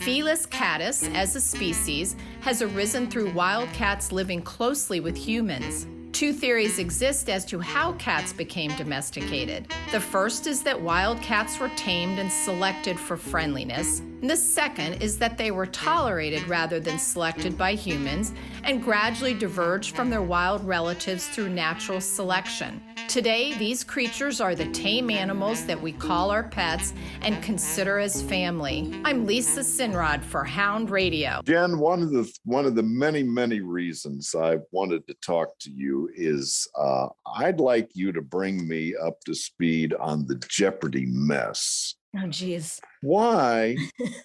Felis 0.00 0.46
catus, 0.46 1.08
as 1.14 1.36
a 1.36 1.40
species, 1.40 2.16
has 2.40 2.62
arisen 2.62 3.08
through 3.08 3.32
wild 3.32 3.68
cats 3.72 4.10
living 4.10 4.42
closely 4.42 5.00
with 5.00 5.16
humans. 5.16 5.86
Two 6.12 6.32
theories 6.32 6.78
exist 6.78 7.30
as 7.30 7.44
to 7.46 7.58
how 7.58 7.92
cats 7.94 8.32
became 8.32 8.74
domesticated. 8.76 9.72
The 9.92 10.00
first 10.00 10.46
is 10.46 10.62
that 10.62 10.80
wild 10.80 11.20
cats 11.22 11.58
were 11.58 11.70
tamed 11.70 12.18
and 12.18 12.30
selected 12.30 12.98
for 12.98 13.16
friendliness. 13.16 14.00
And 14.00 14.28
the 14.28 14.36
second 14.36 15.02
is 15.02 15.18
that 15.18 15.38
they 15.38 15.50
were 15.50 15.66
tolerated 15.66 16.46
rather 16.48 16.78
than 16.80 16.98
selected 16.98 17.56
by 17.56 17.74
humans 17.74 18.32
and 18.62 18.82
gradually 18.82 19.34
diverged 19.34 19.96
from 19.96 20.10
their 20.10 20.22
wild 20.22 20.64
relatives 20.64 21.28
through 21.28 21.48
natural 21.48 22.00
selection. 22.00 22.80
Today, 23.12 23.52
these 23.58 23.84
creatures 23.84 24.40
are 24.40 24.54
the 24.54 24.70
tame 24.70 25.10
animals 25.10 25.66
that 25.66 25.78
we 25.78 25.92
call 25.92 26.30
our 26.30 26.44
pets 26.44 26.94
and 27.20 27.42
consider 27.42 27.98
as 27.98 28.22
family. 28.22 28.90
I'm 29.04 29.26
Lisa 29.26 29.60
Sinrod 29.60 30.24
for 30.24 30.44
Hound 30.44 30.90
Radio. 30.90 31.42
Jen, 31.44 31.78
one 31.78 32.00
of 32.00 32.10
the 32.10 32.32
one 32.46 32.64
of 32.64 32.74
the 32.74 32.82
many 32.82 33.22
many 33.22 33.60
reasons 33.60 34.34
I 34.34 34.60
wanted 34.70 35.06
to 35.08 35.14
talk 35.22 35.58
to 35.60 35.70
you 35.70 36.08
is 36.14 36.66
uh, 36.74 37.08
I'd 37.36 37.60
like 37.60 37.90
you 37.92 38.12
to 38.12 38.22
bring 38.22 38.66
me 38.66 38.94
up 38.96 39.20
to 39.26 39.34
speed 39.34 39.92
on 39.92 40.26
the 40.26 40.36
Jeopardy 40.48 41.04
mess. 41.04 41.96
Oh, 42.16 42.28
geez. 42.28 42.80
Why? 43.02 43.76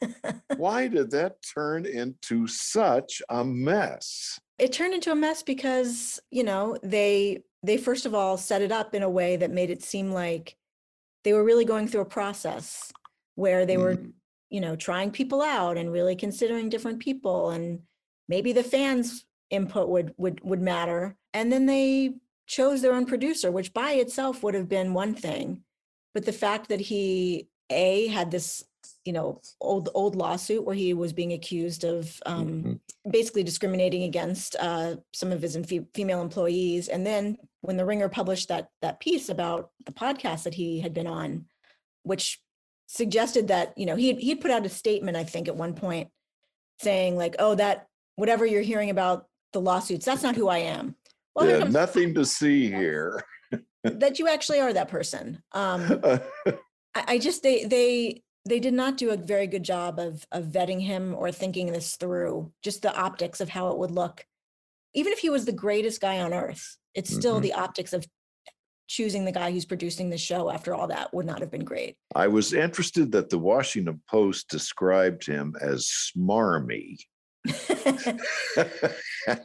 why 0.55 0.87
did 0.87 1.11
that 1.11 1.35
turn 1.53 1.85
into 1.85 2.47
such 2.47 3.21
a 3.27 3.43
mess? 3.43 4.39
It 4.59 4.71
turned 4.71 4.93
into 4.93 5.11
a 5.11 5.15
mess 5.15 5.43
because 5.43 6.21
you 6.31 6.45
know 6.45 6.77
they 6.83 7.43
they 7.67 7.77
first 7.77 8.05
of 8.05 8.13
all 8.15 8.37
set 8.37 8.61
it 8.61 8.71
up 8.71 8.95
in 8.95 9.03
a 9.03 9.09
way 9.09 9.35
that 9.35 9.51
made 9.51 9.69
it 9.69 9.83
seem 9.83 10.11
like 10.11 10.55
they 11.23 11.33
were 11.33 11.43
really 11.43 11.65
going 11.65 11.87
through 11.87 12.01
a 12.01 12.05
process 12.19 12.91
where 13.35 13.65
they 13.65 13.77
were 13.77 13.95
Mm. 13.97 14.13
you 14.49 14.61
know 14.61 14.75
trying 14.75 15.11
people 15.11 15.41
out 15.41 15.77
and 15.77 15.91
really 15.91 16.15
considering 16.15 16.69
different 16.69 16.99
people 16.99 17.49
and 17.51 17.81
maybe 18.29 18.53
the 18.53 18.63
fans 18.63 19.25
input 19.49 19.87
would 19.89 20.13
would 20.17 20.39
would 20.49 20.61
matter 20.61 21.15
and 21.33 21.51
then 21.51 21.65
they 21.65 22.15
chose 22.47 22.81
their 22.81 22.93
own 22.93 23.05
producer 23.05 23.51
which 23.51 23.73
by 23.73 23.91
itself 24.03 24.41
would 24.43 24.53
have 24.55 24.69
been 24.69 24.93
one 24.93 25.13
thing 25.13 25.61
but 26.13 26.25
the 26.25 26.31
fact 26.45 26.69
that 26.69 26.79
he 26.79 27.47
a 27.69 28.07
had 28.07 28.31
this 28.31 28.63
you 29.03 29.11
know 29.13 29.41
old 29.59 29.89
old 29.93 30.15
lawsuit 30.15 30.63
where 30.65 30.75
he 30.83 30.93
was 30.93 31.11
being 31.13 31.33
accused 31.33 31.83
of 31.83 32.21
um, 32.25 32.47
Mhm. 32.47 32.79
Basically 33.09 33.43
discriminating 33.43 34.03
against 34.03 34.55
uh, 34.59 34.95
some 35.13 35.31
of 35.31 35.41
his 35.41 35.55
infe- 35.57 35.87
female 35.93 36.21
employees. 36.21 36.87
And 36.87 37.05
then 37.05 37.37
when 37.61 37.77
the 37.77 37.85
ringer 37.85 38.09
published 38.09 38.49
that 38.49 38.69
that 38.81 38.99
piece 38.99 39.29
about 39.29 39.71
the 39.85 39.91
podcast 39.91 40.43
that 40.43 40.53
he 40.53 40.79
had 40.79 40.93
been 40.93 41.07
on 41.07 41.45
which 42.07 42.41
suggested 42.87 43.49
that 43.49 43.77
you 43.77 43.85
know 43.85 43.95
he 43.95 44.13
he 44.15 44.33
put 44.33 44.51
out 44.51 44.65
a 44.65 44.69
statement 44.69 45.17
i 45.17 45.23
think 45.23 45.47
at 45.47 45.55
one 45.55 45.73
point 45.73 46.09
saying 46.81 47.17
like 47.17 47.35
oh 47.39 47.53
that 47.53 47.87
whatever 48.15 48.45
you're 48.45 48.61
hearing 48.61 48.89
about 48.89 49.25
the 49.53 49.59
lawsuits 49.59 50.05
that's 50.05 50.23
not 50.23 50.35
who 50.35 50.47
i 50.47 50.59
am. 50.59 50.95
Well 51.35 51.47
yeah, 51.47 51.65
nothing 51.65 52.13
to 52.15 52.25
see 52.25 52.67
here. 52.71 53.23
that 53.83 54.17
you 54.17 54.27
actually 54.27 54.59
are 54.59 54.73
that 54.73 54.87
person. 54.89 55.43
Um 55.51 56.01
I, 56.95 57.03
I 57.07 57.17
just 57.19 57.43
they 57.43 57.65
they 57.65 58.23
they 58.47 58.59
did 58.59 58.73
not 58.73 58.97
do 58.97 59.11
a 59.11 59.17
very 59.17 59.47
good 59.47 59.63
job 59.63 59.99
of 59.99 60.25
of 60.31 60.45
vetting 60.45 60.81
him 60.81 61.13
or 61.15 61.31
thinking 61.31 61.71
this 61.71 61.95
through 61.95 62.51
just 62.63 62.81
the 62.81 62.95
optics 62.95 63.41
of 63.41 63.49
how 63.49 63.69
it 63.69 63.77
would 63.77 63.91
look 63.91 64.25
even 64.93 65.11
if 65.13 65.19
he 65.19 65.29
was 65.29 65.45
the 65.45 65.51
greatest 65.51 66.01
guy 66.01 66.19
on 66.19 66.33
earth 66.33 66.77
it's 66.93 67.13
still 67.13 67.39
Mhm. 67.39 67.43
the 67.43 67.53
optics 67.53 67.93
of 67.93 68.05
choosing 68.87 69.25
the 69.25 69.31
guy 69.33 69.51
who's 69.51 69.65
producing 69.65 70.09
the 70.09 70.17
show 70.17 70.49
after 70.49 70.73
all 70.73 70.87
that 70.87 71.13
would 71.13 71.25
not 71.25 71.41
have 71.41 71.51
been 71.51 71.65
great 71.65 71.97
I 72.15 72.27
was 72.27 72.53
interested 72.53 73.11
that 73.11 73.29
the 73.29 73.37
Washington 73.37 74.01
Post 74.09 74.49
described 74.49 75.25
him 75.25 75.55
as 75.61 75.85
smarmy. 75.85 76.97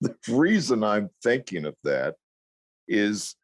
the 0.00 0.16
reason 0.28 0.82
I'm 0.82 1.10
thinking 1.22 1.64
of 1.66 1.74
that 1.84 2.14
is, 2.88 3.36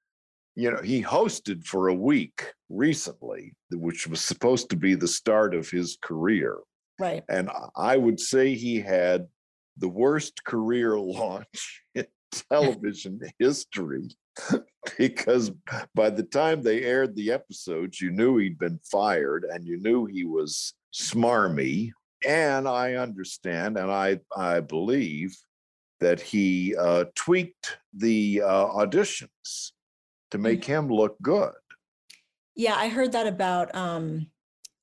you 0.59 0.73
know, 0.73 0.83
he 0.83 1.01
hosted 1.01 1.65
for 1.65 1.87
a 1.87 1.95
week 1.95 2.53
recently, 2.69 3.55
which 3.71 4.09
was 4.09 4.21
supposed 4.21 4.69
to 4.71 4.77
be 4.77 4.97
the 4.97 5.07
start 5.07 5.55
of 5.55 5.71
his 5.71 5.97
career. 6.03 6.59
right 6.99 7.23
And 7.29 7.49
I 7.77 7.97
would 7.97 8.19
say 8.19 8.55
he 8.55 8.81
had 8.81 9.29
the 9.77 9.89
worst 9.89 10.43
career 10.45 10.99
launch 11.21 11.85
in 11.95 12.07
television 12.51 13.21
history 13.39 14.09
because 14.99 15.53
by 15.95 16.11
the 16.11 16.25
time 16.25 16.63
they 16.63 16.83
aired 16.83 17.15
the 17.15 17.31
episodes, 17.31 18.01
you 18.01 18.11
knew 18.11 18.39
he'd 18.39 18.59
been 18.59 18.81
fired 18.83 19.47
and 19.49 19.65
you 19.65 19.79
knew 19.79 20.07
he 20.07 20.25
was 20.25 20.75
smarmy. 20.93 21.93
And 22.27 22.67
I 22.67 22.95
understand 22.95 23.79
and 23.79 23.93
I, 23.93 24.19
I 24.37 24.59
believe 24.59 25.37
that 26.01 26.21
he 26.21 26.75
uh, 26.75 27.05
tweaked 27.15 27.79
the 27.95 28.43
uh, 28.45 28.67
auditions 28.67 29.71
to 30.31 30.39
make 30.39 30.65
him 30.65 30.89
look 30.89 31.17
good. 31.23 31.53
yeah 32.57 32.75
i 32.77 32.89
heard 32.89 33.13
that 33.13 33.27
about 33.27 33.75
um 33.75 34.27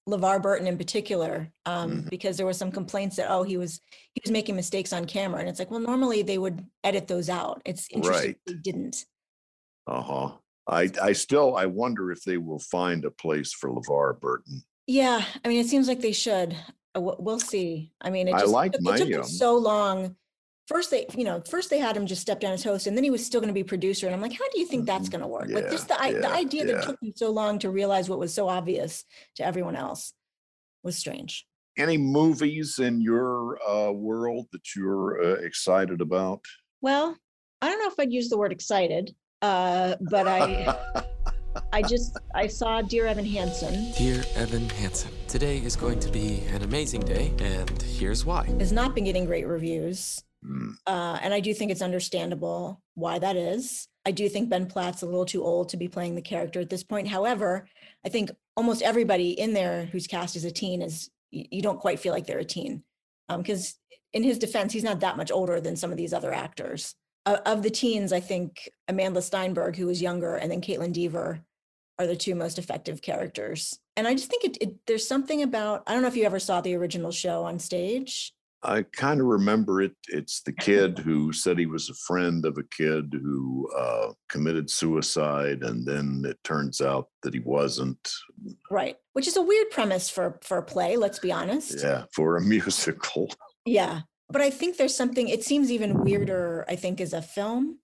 levar 0.07 0.41
burton 0.41 0.67
in 0.67 0.77
particular 0.77 1.51
um 1.65 1.91
Mhm. 1.91 2.09
because 2.09 2.37
there 2.37 2.45
were 2.45 2.53
some 2.61 2.71
complaints 2.71 3.15
that 3.17 3.27
oh 3.29 3.43
he 3.43 3.57
was 3.57 3.79
he 4.13 4.21
was 4.23 4.31
making 4.31 4.55
mistakes 4.55 4.93
on 4.93 5.05
camera 5.05 5.39
and 5.39 5.49
it's 5.49 5.59
like 5.59 5.71
well 5.71 5.79
normally 5.79 6.21
they 6.23 6.37
would 6.37 6.65
edit 6.83 7.07
those 7.07 7.29
out 7.29 7.61
it's 7.65 7.87
interesting 7.91 8.31
Right. 8.31 8.37
they 8.47 8.53
didn't 8.53 9.05
Uh 9.87 10.01
huh. 10.01 10.29
I, 10.67 10.89
I 11.09 11.11
still, 11.13 11.55
I 11.55 11.67
wonder 11.67 12.11
if 12.11 12.23
they 12.23 12.37
will 12.39 12.57
find 12.57 13.05
a 13.05 13.11
place 13.11 13.53
for 13.53 13.69
LeVar 13.69 14.19
Burton. 14.19 14.63
Yeah, 14.87 15.23
I 15.43 15.47
mean, 15.47 15.59
it 15.63 15.67
seems 15.67 15.87
like 15.87 16.01
they 16.01 16.11
should. 16.11 16.57
Uh, 16.97 17.01
we- 17.01 17.19
We'll 17.19 17.39
see. 17.39 17.93
I 18.01 18.09
mean, 18.09 18.27
it 18.27 18.33
I 18.33 18.45
like 18.45 18.71
took- 18.71 18.81
it 18.99 19.13
took 19.13 19.25
so 19.25 19.55
long. 19.57 20.15
First, 20.67 20.89
they, 20.89 21.05
you 21.15 21.23
know, 21.23 21.41
first 21.47 21.69
they 21.69 21.77
had 21.77 21.95
him 21.95 22.07
just 22.07 22.21
step 22.21 22.39
down 22.39 22.53
as 22.53 22.63
host, 22.63 22.87
and 22.87 22.97
then 22.97 23.03
he 23.03 23.11
was 23.11 23.23
still 23.23 23.39
going 23.39 23.49
to 23.49 23.53
be 23.53 23.63
producer. 23.63 24.07
And 24.07 24.15
I'm 24.15 24.21
like, 24.21 24.33
how 24.33 24.49
do 24.51 24.59
you 24.59 24.65
think 24.65 24.85
that's 24.85 25.09
going 25.09 25.21
to 25.21 25.27
work? 25.27 25.47
like, 25.49 25.69
just 25.69 25.87
the, 25.87 26.01
i- 26.01 26.11
the 26.11 26.17
Mm-hmm. 26.19 26.23
yeah, 26.23 26.39
idea 26.39 26.65
that 26.65 26.83
took 26.83 26.97
him 27.01 27.13
so 27.15 27.29
long 27.31 27.59
to 27.59 27.69
realize 27.69 28.09
what 28.09 28.17
was 28.17 28.33
so 28.33 28.49
obvious 28.49 29.03
to 29.35 29.45
everyone 29.45 29.75
else 29.75 30.13
was 30.83 30.97
strange. 30.97 31.45
Any 31.77 31.97
movies 31.97 32.79
in 32.79 32.99
your 33.01 33.59
uh, 33.67 33.91
world 33.91 34.47
that 34.53 34.75
you're 34.75 35.21
uh, 35.23 35.33
excited 35.41 36.01
about? 36.01 36.41
Well, 36.81 37.15
I 37.61 37.69
don't 37.69 37.79
know 37.79 37.87
if 37.87 37.99
I'd 37.99 38.11
use 38.13 38.29
the 38.29 38.37
word 38.37 38.51
excited, 38.51 39.13
uh, 39.43 39.95
but 40.09 40.27
I, 40.27 40.75
I 41.73 41.83
just, 41.83 42.17
I 42.33 42.47
saw 42.47 42.81
Dear 42.81 43.05
Evan 43.07 43.25
Hansen 43.25 43.91
Dear 43.97 44.23
Evan 44.35 44.67
Hansen, 44.69 45.11
today 45.27 45.57
is 45.59 45.75
going 45.75 45.99
to 45.99 46.09
be 46.11 46.41
an 46.53 46.63
amazing 46.63 47.01
day, 47.01 47.33
and 47.39 47.69
here's 47.83 48.25
why. 48.25 48.45
has 48.59 48.71
not 48.71 48.95
been 48.95 49.03
getting 49.03 49.25
great 49.25 49.45
reviews. 49.47 50.23
Hmm. 50.45 50.71
Uh, 50.85 51.17
and 51.21 51.33
I 51.33 51.39
do 51.39 51.53
think 51.53 51.71
it's 51.71 51.81
understandable 51.81 52.81
why 52.93 53.19
that 53.19 53.35
is. 53.35 53.87
I 54.05 54.11
do 54.11 54.29
think 54.29 54.49
Ben 54.49 54.67
Platt's 54.67 55.01
a 55.01 55.05
little 55.05 55.25
too 55.25 55.43
old 55.43 55.69
to 55.69 55.77
be 55.77 55.87
playing 55.87 56.15
the 56.15 56.21
character 56.21 56.59
at 56.59 56.69
this 56.69 56.83
point. 56.83 57.07
However, 57.07 57.67
I 58.05 58.09
think 58.09 58.29
almost 58.55 58.83
everybody 58.83 59.31
in 59.31 59.53
there 59.53 59.85
who's 59.85 60.07
cast 60.07 60.35
as 60.35 60.45
a 60.45 60.51
teen 60.51 60.81
is 60.81 61.09
you 61.31 61.61
don't 61.61 61.79
quite 61.79 61.99
feel 61.99 62.13
like 62.13 62.27
they're 62.27 62.39
a 62.39 62.45
teen. 62.45 62.83
Because 63.35 63.75
in 64.13 64.23
his 64.23 64.37
defense, 64.37 64.71
he's 64.71 64.83
not 64.83 64.99
that 64.99 65.17
much 65.17 65.31
older 65.31 65.59
than 65.59 65.75
some 65.75 65.91
of 65.91 65.97
these 65.97 66.13
other 66.13 66.33
actors. 66.33 66.93
Uh, 67.25 67.37
of 67.45 67.63
the 67.63 67.71
teens, 67.71 68.13
I 68.13 68.19
think 68.19 68.69
Amandla 68.89 69.17
Stenberg, 69.17 69.75
who 69.75 69.87
was 69.87 70.01
younger, 70.01 70.35
and 70.35 70.51
then 70.51 70.61
Kaitlyn 70.61 70.93
Dever 70.93 71.39
are 71.97 72.07
the 72.07 72.15
two 72.15 72.35
most 72.35 72.59
effective 72.59 73.01
characters. 73.01 73.79
And 73.97 74.07
I 74.07 74.13
just 74.13 74.29
think 74.29 74.43
it, 74.43 74.57
it 74.61 74.75
there's 74.85 75.07
something 75.07 75.41
about 75.41 75.83
I 75.87 75.93
don't 75.93 76.03
know 76.03 76.07
if 76.07 76.15
you 76.15 76.25
ever 76.25 76.39
saw 76.39 76.61
the 76.61 76.75
original 76.75 77.11
show 77.11 77.43
on 77.43 77.57
stage. 77.57 78.33
I 78.63 78.83
kind 78.83 79.21
of 79.21 79.27
remember 79.27 79.81
it. 79.81 79.93
It's 80.07 80.41
the 80.41 80.51
kid 80.59 80.99
who 80.99 81.31
said 81.31 81.57
he 81.57 81.65
was 81.65 81.89
a 81.89 81.93
friend 81.93 82.45
of 82.45 82.57
a 82.57 82.63
kid 82.63 83.13
who 83.13 83.69
uh, 83.77 84.13
committed 84.29 84.69
suicide, 84.69 85.63
and 85.63 85.85
then 85.85 86.23
it 86.25 86.37
turns 86.43 86.81
out 86.81 87.09
that 87.23 87.33
he 87.33 87.39
wasn't. 87.39 88.11
Right. 88.69 88.97
Which 89.13 89.27
is 89.27 89.37
a 89.37 89.41
weird 89.41 89.69
premise 89.71 90.09
for 90.09 90.39
for 90.43 90.57
a 90.57 90.63
play, 90.63 90.97
let's 90.97 91.19
be 91.19 91.31
honest. 91.31 91.81
Yeah, 91.81 92.05
for 92.13 92.37
a 92.37 92.41
musical. 92.55 93.29
Yeah. 93.65 94.01
But 94.29 94.41
I 94.41 94.49
think 94.49 94.77
there's 94.77 94.95
something 94.95 95.27
it 95.27 95.43
seems 95.43 95.71
even 95.71 96.03
weirder, 96.03 96.65
I 96.67 96.75
think, 96.75 96.99
as 96.99 97.13
a 97.13 97.21
film. 97.21 97.79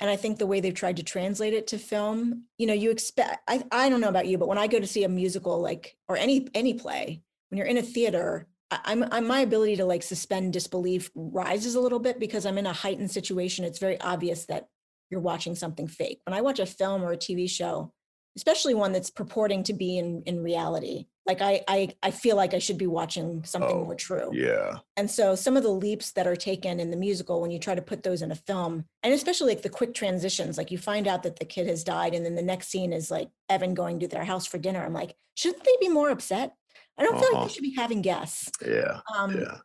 And 0.00 0.10
I 0.10 0.16
think 0.16 0.38
the 0.38 0.46
way 0.46 0.58
they've 0.58 0.74
tried 0.74 0.96
to 0.96 1.04
translate 1.04 1.54
it 1.54 1.68
to 1.68 1.78
film, 1.78 2.46
you 2.58 2.66
know, 2.66 2.72
you 2.72 2.90
expect 2.90 3.42
I, 3.46 3.62
I 3.70 3.88
don't 3.88 4.00
know 4.00 4.08
about 4.08 4.26
you, 4.26 4.36
but 4.38 4.48
when 4.48 4.58
I 4.58 4.66
go 4.66 4.80
to 4.80 4.86
see 4.86 5.04
a 5.04 5.08
musical 5.08 5.60
like 5.60 5.96
or 6.08 6.16
any 6.16 6.48
any 6.54 6.74
play, 6.74 7.22
when 7.48 7.58
you're 7.58 7.66
in 7.66 7.78
a 7.78 7.82
theater, 7.82 8.48
I, 8.72 8.78
I'm, 8.84 9.04
I'm 9.12 9.26
my 9.26 9.40
ability 9.40 9.76
to 9.76 9.84
like 9.84 10.02
suspend 10.02 10.54
disbelief 10.54 11.10
rises 11.14 11.74
a 11.74 11.80
little 11.80 11.98
bit 11.98 12.18
because 12.18 12.46
I'm 12.46 12.58
in 12.58 12.66
a 12.66 12.72
heightened 12.72 13.10
situation. 13.10 13.64
It's 13.64 13.78
very 13.78 14.00
obvious 14.00 14.46
that 14.46 14.68
you're 15.10 15.20
watching 15.20 15.54
something 15.54 15.86
fake. 15.86 16.20
When 16.26 16.34
I 16.34 16.40
watch 16.40 16.58
a 16.58 16.66
film 16.66 17.02
or 17.02 17.12
a 17.12 17.16
TV 17.18 17.48
show, 17.48 17.92
especially 18.36 18.72
one 18.72 18.92
that's 18.92 19.10
purporting 19.10 19.62
to 19.64 19.74
be 19.74 19.98
in, 19.98 20.22
in 20.24 20.42
reality, 20.42 21.06
Like 21.26 21.42
I, 21.42 21.62
I, 21.68 21.90
I 22.02 22.10
feel 22.10 22.34
like 22.34 22.54
I 22.54 22.58
should 22.58 22.78
be 22.78 22.86
watching 22.86 23.44
something 23.44 23.70
Oh, 23.70 23.84
more 23.84 23.94
true. 23.94 24.30
Yeah. 24.32 24.78
And 24.96 25.10
so 25.10 25.34
some 25.34 25.56
of 25.56 25.62
the 25.62 25.68
leaps 25.70 26.12
that 26.12 26.26
are 26.26 26.34
taken 26.34 26.80
in 26.80 26.90
the 26.90 26.96
musical, 26.96 27.42
when 27.42 27.50
you 27.50 27.58
try 27.58 27.74
to 27.74 27.82
put 27.82 28.02
those 28.02 28.22
in 28.22 28.32
a 28.32 28.34
film, 28.34 28.86
and 29.02 29.12
especially 29.12 29.54
like 29.54 29.62
the 29.62 29.68
quick 29.68 29.92
transitions, 29.92 30.56
like 30.56 30.70
you 30.70 30.78
find 30.78 31.06
out 31.06 31.22
that 31.24 31.38
the 31.38 31.44
kid 31.44 31.66
has 31.66 31.84
died, 31.84 32.14
and 32.14 32.24
then 32.24 32.34
the 32.34 32.42
next 32.42 32.68
scene 32.68 32.92
is 32.92 33.10
like 33.10 33.28
Evan 33.50 33.74
going 33.74 34.00
to 34.00 34.08
their 34.08 34.24
house 34.24 34.46
for 34.46 34.56
dinner. 34.58 34.82
I'm 34.82 34.94
like, 34.94 35.14
shouldn't 35.34 35.64
they 35.64 35.76
be 35.80 35.88
more 35.90 36.10
upset? 36.10 36.56
I 37.02 37.06
don't 37.06 37.18
feel 37.18 37.28
like 37.28 37.34
Uh-huh. 37.36 37.46
they 37.46 37.52
should 37.52 37.62
be 37.62 37.74
having 37.74 38.02
guests. 38.02 38.50
Yeah. 38.66 39.00
Um, 39.16 39.38
yeah. 39.38 39.56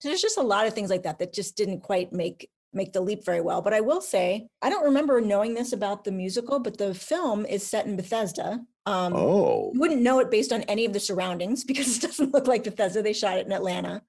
so 0.00 0.08
there's 0.08 0.22
just 0.22 0.38
a 0.38 0.42
lot 0.42 0.66
of 0.66 0.72
things 0.74 0.90
like 0.90 1.02
that 1.04 1.18
that 1.18 1.32
just 1.32 1.56
didn't 1.56 1.80
quite 1.80 2.12
make 2.12 2.48
make 2.72 2.92
the 2.92 3.00
leap 3.00 3.24
very 3.24 3.40
well. 3.40 3.62
But 3.62 3.72
I 3.72 3.80
will 3.80 4.02
say, 4.02 4.48
I 4.60 4.68
don't 4.68 4.84
remember 4.84 5.18
knowing 5.22 5.54
this 5.54 5.72
about 5.72 6.04
the 6.04 6.12
musical, 6.12 6.58
but 6.58 6.76
the 6.76 6.92
film 6.94 7.46
is 7.46 7.66
set 7.66 7.86
in 7.86 7.96
Bethesda. 7.96 8.60
Um, 8.84 9.14
Oh. 9.14 9.70
you 9.72 9.80
wouldn't 9.80 10.02
know 10.02 10.18
it 10.18 10.30
based 10.30 10.52
on 10.52 10.60
any 10.64 10.84
of 10.84 10.92
the 10.92 11.00
surroundings 11.00 11.64
because 11.70 11.96
it 11.96 12.02
doesn't 12.02 12.34
look 12.34 12.46
like 12.46 12.64
Bethesda. 12.64 13.00
They 13.02 13.14
shot 13.14 13.38
it 13.38 13.46
in 13.46 13.52
Atlanta. 13.52 14.02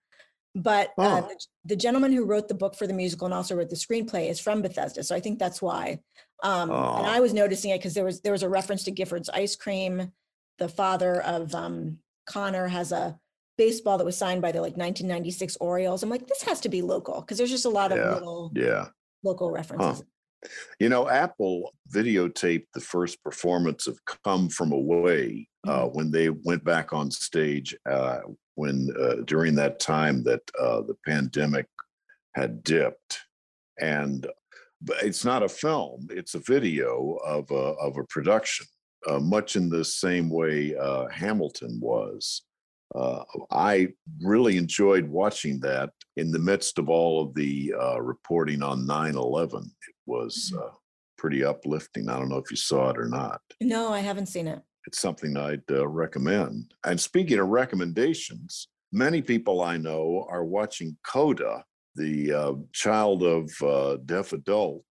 But 0.53 0.89
uh, 0.97 1.21
Oh. 1.23 1.27
the, 1.29 1.45
the 1.65 1.75
gentleman 1.77 2.11
who 2.11 2.25
wrote 2.25 2.47
the 2.49 2.55
book 2.55 2.75
for 2.75 2.87
the 2.87 2.93
musical 2.93 3.25
and 3.25 3.33
also 3.33 3.55
wrote 3.55 3.69
the 3.69 3.75
screenplay 3.77 4.29
is 4.29 4.39
from 4.39 4.61
Bethesda, 4.61 5.01
so 5.03 5.15
I 5.15 5.21
think 5.21 5.39
that's 5.39 5.61
why. 5.61 5.99
Um, 6.43 6.69
Oh. 6.69 6.95
And 6.97 7.05
I 7.07 7.19
was 7.21 7.33
noticing 7.33 7.71
it 7.71 7.77
because 7.79 7.93
there 7.93 8.03
was 8.05 8.19
there 8.21 8.33
was 8.33 8.43
a 8.43 8.49
reference 8.49 8.83
to 8.85 8.91
Gifford's 8.91 9.29
ice 9.29 9.55
cream. 9.55 10.11
The 10.59 10.67
father 10.67 11.21
of 11.21 11.53
um, 11.55 11.99
Connor 12.27 12.67
has 12.67 12.91
a 12.91 13.17
baseball 13.57 13.97
that 13.97 14.05
was 14.05 14.17
signed 14.17 14.41
by 14.41 14.51
the 14.51 14.59
like 14.61 14.77
1996 14.77 15.57
Orioles. 15.59 16.03
I'm 16.03 16.09
like, 16.09 16.27
this 16.27 16.43
has 16.43 16.59
to 16.61 16.69
be 16.69 16.81
local 16.81 17.21
because 17.21 17.37
there's 17.37 17.49
just 17.49 17.65
a 17.65 17.69
lot 17.69 17.91
of 17.91 17.97
Yeah. 17.97 18.13
little 18.13 18.51
Yeah. 18.55 18.89
local 19.23 19.49
references. 19.49 20.03
You 20.79 20.89
know, 20.89 21.09
Apple 21.09 21.73
videotaped 21.91 22.67
the 22.73 22.79
first 22.79 23.23
performance 23.23 23.87
of 23.87 23.99
Come 24.23 24.49
From 24.49 24.71
Away 24.71 25.49
uh, 25.67 25.85
Mm-hmm. 25.85 25.97
when 25.97 26.11
they 26.11 26.29
went 26.29 26.63
back 26.63 26.93
on 26.93 27.09
stage 27.09 27.75
uh, 27.89 28.19
when 28.55 28.89
uh, 28.99 29.23
during 29.25 29.55
that 29.55 29.79
time 29.79 30.23
that 30.23 30.41
uh, 30.59 30.81
the 30.81 30.95
pandemic 31.05 31.65
had 32.35 32.63
dipped. 32.63 33.19
And 33.79 34.27
it's 35.01 35.25
not 35.25 35.41
a 35.43 35.49
film, 35.49 36.07
it's 36.11 36.35
a 36.35 36.39
video 36.39 37.17
of 37.25 37.49
a, 37.49 37.55
of 37.55 37.97
a 37.97 38.03
production, 38.03 38.67
uh, 39.05 39.19
much 39.19 39.55
in 39.55 39.69
the 39.69 39.85
same 39.85 40.29
way 40.29 40.75
uh, 40.75 41.07
Hamilton 41.07 41.79
was. 41.81 42.43
Uh, 42.95 43.23
I 43.51 43.89
really 44.21 44.57
enjoyed 44.57 45.07
watching 45.07 45.59
that 45.59 45.91
in 46.15 46.31
the 46.31 46.39
midst 46.39 46.79
of 46.79 46.89
all 46.89 47.21
of 47.21 47.33
the 47.35 47.73
uh, 47.79 48.01
reporting 48.01 48.63
on 48.63 48.87
9 48.87 49.15
11. 49.15 49.59
It 49.61 49.95
was 50.05 50.53
uh, 50.57 50.69
pretty 51.17 51.43
uplifting. 51.43 52.09
I 52.09 52.17
don't 52.17 52.29
know 52.29 52.37
if 52.37 52.49
you 52.49 52.57
saw 52.57 52.89
it 52.89 52.97
or 52.97 53.07
not. 53.07 53.41
No, 53.61 53.91
I 53.91 53.99
haven't 53.99 54.27
seen 54.27 54.47
it. 54.47 54.61
It's 54.85 55.01
something 55.01 55.35
I'd 55.35 55.69
uh, 55.69 55.87
recommend. 55.87 56.73
And 56.85 56.99
speaking 56.99 57.39
of 57.39 57.49
recommendations, 57.49 58.69
many 58.93 59.21
people 59.21 59.61
I 59.61 59.77
know 59.77 60.25
are 60.29 60.45
watching 60.45 60.95
Coda, 61.05 61.65
the 61.95 62.33
uh, 62.33 62.53
child 62.71 63.23
of 63.23 63.51
uh, 63.61 63.97
deaf 64.05 64.31
adult 64.31 64.83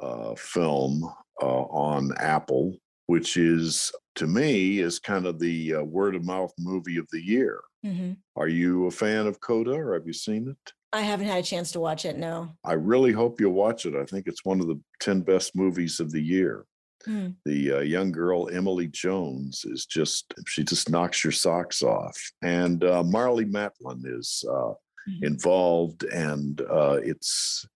uh, 0.00 0.34
film 0.36 1.12
uh, 1.42 1.64
on 1.64 2.12
Apple, 2.18 2.76
which 3.06 3.36
is 3.36 3.92
to 4.16 4.26
me 4.26 4.78
is 4.78 4.98
kind 4.98 5.26
of 5.26 5.38
the 5.38 5.74
uh, 5.74 5.82
word 5.82 6.14
of 6.14 6.24
mouth 6.24 6.52
movie 6.58 6.96
of 6.96 7.06
the 7.12 7.24
year. 7.24 7.60
hmm 7.82 8.12
Are 8.36 8.48
you 8.48 8.86
a 8.86 8.90
fan 8.90 9.26
of 9.26 9.40
Coda 9.40 9.72
or 9.72 9.94
have 9.94 10.06
you 10.06 10.12
seen 10.12 10.48
it? 10.48 10.72
I 10.92 11.00
haven't 11.00 11.26
had 11.26 11.40
a 11.40 11.46
chance 11.46 11.72
to 11.72 11.80
watch 11.80 12.04
it. 12.04 12.16
No. 12.16 12.50
I 12.64 12.74
really 12.74 13.10
hope 13.10 13.40
you'll 13.40 13.52
watch 13.52 13.84
it. 13.84 13.96
I 13.96 14.04
think 14.04 14.28
it's 14.28 14.44
one 14.44 14.60
of 14.60 14.68
the 14.68 14.80
10 15.00 15.22
best 15.22 15.56
movies 15.56 15.98
of 15.98 16.12
the 16.12 16.22
year. 16.22 16.66
Hmm. 17.04 17.30
The 17.44 17.72
uh, 17.72 17.80
young 17.80 18.12
girl, 18.12 18.48
Emily 18.50 18.86
Jones, 18.86 19.64
is 19.64 19.86
just, 19.86 20.32
she 20.46 20.62
just 20.62 20.88
knocks 20.88 21.24
your 21.24 21.32
socks 21.32 21.82
off. 21.82 22.16
And 22.42 22.84
uh, 22.84 23.02
Marlee 23.02 23.50
Matlin 23.50 24.04
is 24.06 24.44
uh, 24.48 24.74
involved, 25.22 26.04
and 26.04 26.60
uh, 26.62 27.00
it's, 27.02 27.66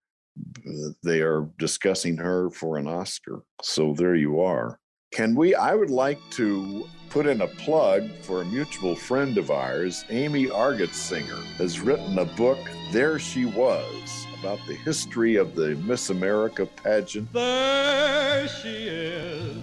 they 1.02 1.20
are 1.20 1.48
discussing 1.58 2.16
her 2.16 2.50
for 2.50 2.76
an 2.76 2.86
Oscar. 2.86 3.42
So 3.62 3.94
there 3.94 4.14
you 4.14 4.40
are. 4.40 4.78
Can 5.12 5.34
we? 5.34 5.54
I 5.54 5.74
would 5.74 5.90
like 5.90 6.20
to 6.32 6.86
put 7.08 7.26
in 7.26 7.40
a 7.40 7.46
plug 7.46 8.10
for 8.20 8.42
a 8.42 8.44
mutual 8.44 8.94
friend 8.94 9.38
of 9.38 9.50
ours, 9.50 10.04
Amy 10.10 10.46
Argetsinger, 10.46 11.42
has 11.56 11.80
written 11.80 12.18
a 12.18 12.26
book, 12.26 12.58
There 12.92 13.18
She 13.18 13.46
Was, 13.46 14.26
about 14.38 14.58
the 14.66 14.74
history 14.74 15.36
of 15.36 15.54
the 15.54 15.76
Miss 15.76 16.10
America 16.10 16.66
pageant. 16.66 17.32
There 17.32 18.48
she 18.48 18.88
is, 18.88 19.56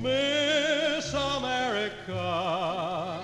Miss 0.00 1.12
America. 1.12 2.16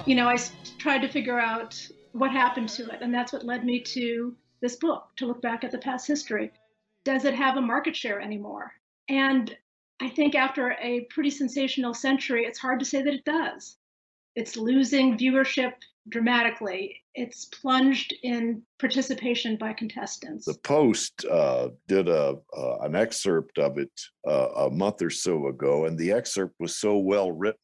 you 0.07 0.16
know, 0.16 0.29
I 0.29 0.37
tried 0.79 1.03
to 1.03 1.09
figure 1.09 1.38
out 1.38 1.81
what 2.12 2.33
happened 2.33 2.68
to 2.70 2.88
it. 2.90 2.99
And 3.01 3.14
that's 3.14 3.33
what 3.33 3.44
led 3.44 3.64
me 3.64 3.81
to 3.81 4.35
this 4.61 4.77
book 4.77 5.09
to 5.16 5.27
look 5.27 5.42
back 5.42 5.64
at 5.64 5.70
the 5.70 5.79
past 5.79 6.07
history. 6.07 6.53
Does 7.05 7.25
it 7.25 7.35
have 7.35 7.57
a 7.57 7.62
market 7.62 7.96
share 7.96 8.20
anymore? 8.20 8.73
And 9.09 9.57
I 10.01 10.09
think 10.09 10.35
after 10.35 10.77
a 10.81 11.07
pretty 11.11 11.31
sensational 11.31 11.94
century, 11.94 12.44
it's 12.44 12.59
hard 12.59 12.79
to 12.81 12.87
say 12.87 13.03
that 13.03 13.14
it 13.14 13.25
does. 13.25 13.77
It's 14.35 14.57
losing 14.57 15.18
viewership 15.18 15.73
dramatically. 16.09 16.96
It's 17.14 17.46
plunged 17.46 18.14
in 18.23 18.62
participation 18.79 19.57
by 19.57 19.73
contestants. 19.73 20.46
The 20.46 20.55
Post 20.55 21.25
uh, 21.27 21.68
did 21.88 22.09
a 22.09 22.37
uh, 22.57 22.79
an 22.83 22.94
excerpt 22.94 23.59
of 23.59 23.79
it 23.79 23.90
uh, 24.27 24.49
a 24.57 24.70
month 24.70 25.03
or 25.03 25.11
so 25.11 25.49
ago, 25.49 25.87
and 25.87 25.99
the 25.99 26.12
excerpt 26.12 26.55
was 26.61 26.79
so 26.79 26.99
well 26.99 27.33
written. 27.33 27.59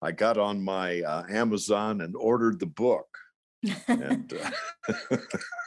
I 0.00 0.10
got 0.10 0.38
on 0.38 0.64
my 0.64 1.00
uh, 1.02 1.24
Amazon 1.30 2.00
and 2.00 2.16
ordered 2.16 2.58
the 2.58 2.66
book. 2.66 3.06
And 3.88 4.32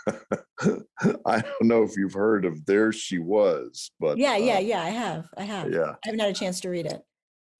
uh, 0.05 0.11
I 1.25 1.41
don't 1.41 1.63
know 1.63 1.83
if 1.83 1.95
you've 1.97 2.13
heard 2.13 2.45
of 2.45 2.65
There 2.65 2.91
She 2.91 3.19
Was, 3.19 3.91
but 3.99 4.17
yeah, 4.17 4.37
yeah, 4.37 4.57
uh, 4.57 4.59
yeah. 4.59 4.81
I 4.83 4.89
have. 4.89 5.25
I 5.37 5.43
have. 5.43 5.71
yeah. 5.71 5.91
I 5.91 5.97
haven't 6.05 6.19
had 6.19 6.29
a 6.29 6.33
chance 6.33 6.59
to 6.61 6.69
read 6.69 6.85
it. 6.85 7.01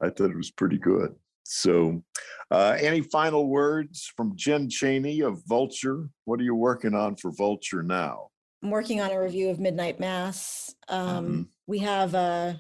I 0.02 0.10
thought 0.10 0.32
it 0.32 0.38
was 0.38 0.52
pretty 0.52 0.78
good. 0.78 1.16
So, 1.44 2.04
uh, 2.52 2.76
any 2.80 3.02
final 3.02 3.48
words 3.48 4.12
from 4.18 4.36
Jen 4.36 4.70
Chaney 4.70 5.22
of 5.22 5.42
Vulture? 5.48 6.10
What 6.26 6.40
are 6.40 6.44
you 6.44 6.56
working 6.56 6.96
on 6.96 7.16
for 7.16 7.32
Vulture 7.32 7.84
now? 7.84 8.30
I'm 8.64 8.72
working 8.72 9.00
on 9.00 9.12
a 9.12 9.22
review 9.22 9.50
of 9.50 9.60
Midnight 9.60 10.00
Mass. 10.00 10.74
Um, 10.90 11.28
Mhm. 11.28 11.48
We 11.68 11.80
have, 11.80 12.16
uh, 12.16 12.54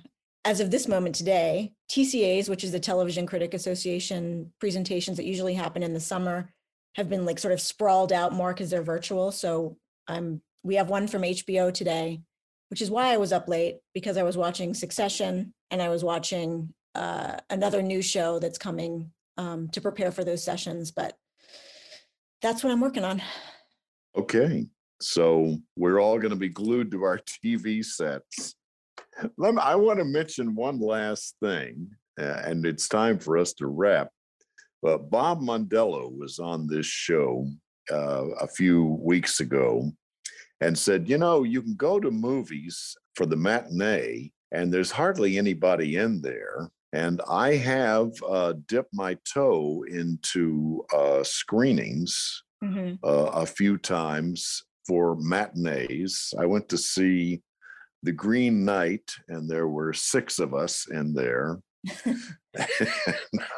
as 0.45 0.59
of 0.59 0.69
this 0.71 0.87
moment 0.87 1.15
today, 1.15 1.73
TCAs, 1.89 2.47
which 2.47 2.63
is 2.63 2.71
the 2.71 2.79
Television 2.79 3.25
Critic 3.25 3.53
Association 3.55 4.53
presentations 4.59 5.17
that 5.17 5.25
usually 5.25 5.55
happen 5.55 5.81
in 5.83 5.93
the 5.93 5.99
summer, 5.99 6.53
have 6.95 7.09
been 7.09 7.25
like 7.25 7.39
sort 7.39 7.53
of 7.53 7.61
sprawled 7.61 8.11
out 8.11 8.33
more 8.33 8.53
because 8.53 8.69
they're 8.69 8.81
virtual. 8.81 9.31
So 9.31 9.77
I'm 10.07 10.41
we 10.63 10.75
have 10.75 10.89
one 10.89 11.07
from 11.07 11.21
HBO 11.21 11.71
today, 11.71 12.21
which 12.69 12.81
is 12.81 12.89
why 12.89 13.13
I 13.13 13.17
was 13.17 13.31
up 13.31 13.47
late 13.47 13.77
because 13.93 14.17
I 14.17 14.23
was 14.23 14.35
watching 14.35 14.73
Succession 14.73 15.53
and 15.69 15.81
I 15.81 15.89
was 15.89 16.03
watching 16.03 16.73
uh, 16.95 17.37
another 17.49 17.81
new 17.81 18.01
show 18.01 18.39
that's 18.39 18.57
coming 18.57 19.11
um, 19.37 19.69
to 19.69 19.81
prepare 19.81 20.11
for 20.11 20.23
those 20.23 20.43
sessions. 20.43 20.91
But 20.91 21.15
that's 22.41 22.63
what 22.63 22.71
I'm 22.71 22.81
working 22.81 23.03
on. 23.03 23.21
Okay. 24.17 24.65
So 25.01 25.57
we're 25.75 25.99
all 25.99 26.17
going 26.17 26.31
to 26.31 26.37
be 26.37 26.49
glued 26.49 26.91
to 26.91 27.03
our 27.03 27.19
TV 27.19 27.83
sets. 27.83 28.55
Let 29.37 29.53
me, 29.53 29.61
I 29.61 29.75
want 29.75 29.99
to 29.99 30.05
mention 30.05 30.55
one 30.55 30.79
last 30.79 31.35
thing, 31.41 31.89
uh, 32.19 32.41
and 32.45 32.65
it's 32.65 32.87
time 32.87 33.19
for 33.19 33.37
us 33.37 33.53
to 33.55 33.67
wrap. 33.67 34.09
But 34.85 35.09
Bob 35.09 35.41
Mondello 35.41 36.15
was 36.15 36.37
on 36.37 36.67
this 36.67 36.85
show 36.85 37.49
uh, 37.91 38.27
a 38.39 38.47
few 38.47 38.99
weeks 39.01 39.39
ago 39.39 39.91
and 40.61 40.77
said, 40.77 41.09
you 41.09 41.17
know, 41.17 41.41
you 41.41 41.63
can 41.63 41.73
go 41.73 41.99
to 41.99 42.11
movies 42.11 42.95
for 43.15 43.25
the 43.25 43.35
matinee, 43.35 44.31
and 44.51 44.71
there's 44.71 44.91
hardly 44.91 45.39
anybody 45.39 45.95
in 45.95 46.21
there. 46.21 46.69
And 46.93 47.19
I 47.27 47.55
have 47.55 48.11
uh, 48.29 48.53
dipped 48.67 48.93
my 48.93 49.17
toe 49.33 49.83
into 49.89 50.85
uh, 50.95 51.23
screenings 51.23 52.43
Mhm. 52.63 52.99
uh, 53.03 53.31
a 53.43 53.45
few 53.47 53.79
times 53.79 54.61
for 54.87 55.15
matinees. 55.15 56.31
I 56.39 56.45
went 56.45 56.69
to 56.69 56.77
see 56.77 57.41
The 58.03 58.11
Green 58.11 58.63
Knight, 58.63 59.09
and 59.29 59.49
there 59.49 59.67
were 59.67 59.93
six 59.93 60.37
of 60.37 60.53
us 60.53 60.87
in 60.91 61.15
there. 61.15 61.59
and 62.05 62.19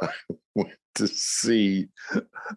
I 0.02 0.10
went 0.56 0.74
to 0.98 1.08
see 1.08 1.88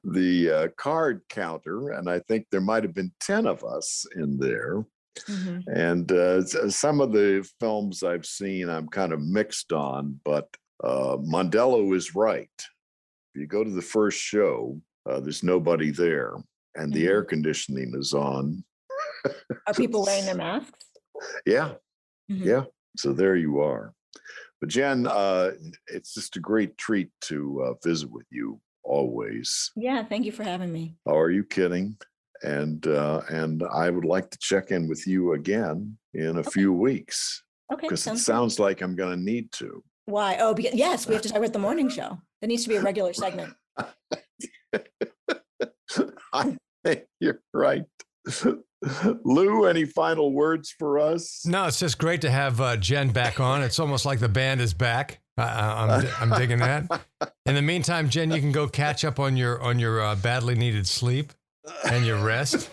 the 0.05 0.51
uh, 0.51 0.69
card 0.77 1.21
counter, 1.29 1.91
and 1.91 2.09
I 2.09 2.21
think 2.21 2.47
there 2.51 2.61
might 2.61 2.83
have 2.83 2.95
been 2.95 3.13
10 3.21 3.47
of 3.47 3.63
us 3.65 4.05
in 4.17 4.39
there. 4.39 4.85
Mhm. 5.29 5.65
And 5.75 6.11
uh, 6.13 6.43
some 6.71 7.01
of 7.01 7.13
the 7.13 7.47
films 7.61 8.03
I've 8.03 8.25
seen, 8.27 8.69
I'm 8.71 8.89
kind 8.89 9.13
of 9.13 9.21
mixed 9.21 9.73
on, 9.73 10.19
but 10.25 10.49
uh, 10.83 11.17
Mondello 11.19 11.95
is 11.95 12.15
right. 12.15 12.49
If 13.35 13.41
you 13.43 13.47
go 13.47 13.63
to 13.63 13.71
the 13.71 13.83
first 13.83 14.19
show, 14.19 14.81
uh, 15.09 15.21
there's 15.21 15.43
nobody 15.43 15.91
there, 15.91 16.35
and 16.77 16.93
the 16.93 17.07
air 17.07 17.23
conditioning 17.23 17.93
is 17.95 18.15
on. 18.15 18.65
Are 19.67 19.75
people 19.75 20.05
wearing 20.05 20.25
their 20.25 20.35
masks? 20.47 20.79
Yeah, 21.45 21.75
Mhm. 22.31 22.45
yeah. 22.45 22.65
So 22.97 23.13
there 23.13 23.37
you 23.37 23.61
are. 23.61 23.93
But 24.61 24.69
Jen, 24.71 25.07
uh, 25.07 25.53
it's 25.87 26.15
just 26.15 26.37
a 26.37 26.41
great 26.41 26.77
treat 26.77 27.09
to 27.23 27.63
uh, 27.67 27.75
visit 27.83 28.11
with 28.11 28.27
you. 28.31 28.61
always. 28.85 29.71
Yeah, 29.77 30.03
thank 30.05 30.25
you 30.27 30.33
for 30.33 30.43
having 30.43 30.73
me. 30.73 30.97
How 31.07 31.19
are 31.19 31.31
you 31.31 31.45
kidding? 31.45 31.97
And 32.43 32.87
uh, 32.87 33.21
and 33.29 33.63
I 33.73 33.91
would 33.91 34.05
like 34.07 34.31
to 34.31 34.39
check 34.39 34.71
in 34.71 34.89
with 34.89 35.07
you 35.07 35.33
again 35.35 35.97
in 36.15 36.39
a 36.39 36.43
few 36.45 36.73
weeks 36.73 37.43
Okay. 37.73 37.87
because 37.87 38.07
it 38.07 38.19
sounds 38.19 38.57
good. 38.57 38.63
like 38.65 38.81
I'm 38.81 38.97
going 38.97 39.17
to 39.19 39.23
need 39.23 39.53
to. 39.53 39.83
Why? 40.07 40.39
Oh, 40.41 40.55
because, 40.55 40.75
yes, 40.75 41.07
we 41.07 41.15
have 41.15 41.23
to 41.23 41.29
talk 41.33 41.39
about 41.39 41.53
the 41.53 41.59
morning 41.59 41.89
show. 41.89 42.19
That 42.41 42.49
needs 42.49 42.63
to 42.65 42.69
be 42.71 42.77
a 42.77 42.83
regular 42.83 43.13
segment. 43.13 43.53
I 46.33 46.57
think 46.85 47.05
you're 47.21 47.41
right. 47.53 47.85
Lou, 49.25 49.67
any 49.67 49.85
final 49.85 50.33
words 50.33 50.75
for 50.79 50.99
us? 50.99 51.45
No, 51.45 51.67
it's 51.67 51.79
just 51.79 51.99
great 51.99 52.23
to 52.23 52.31
have 52.31 52.61
uh, 52.61 52.77
Jen 52.77 53.11
back 53.11 53.39
on. 53.41 53.63
It's 53.63 53.79
almost 53.79 54.07
like 54.07 54.21
the 54.21 54.29
band 54.29 54.61
is 54.61 54.73
back. 54.73 55.21
I, 55.37 55.43
I, 55.43 55.87
I'm, 55.87 56.09
I'm 56.21 56.39
digging 56.39 56.59
that. 56.59 57.03
In 57.47 57.55
the 57.55 57.63
meantime, 57.63 58.09
Jen, 58.09 58.31
you 58.31 58.41
can 58.41 58.53
go 58.53 58.69
catch 58.69 59.05
up 59.05 59.19
on 59.19 59.37
your 59.37 59.61
on 59.63 59.79
your 59.79 60.01
uh, 60.03 60.17
badly 60.17 60.55
needed 60.55 60.87
sleep 60.87 61.33
and 61.85 62.05
your 62.07 62.23
rest. 62.25 62.71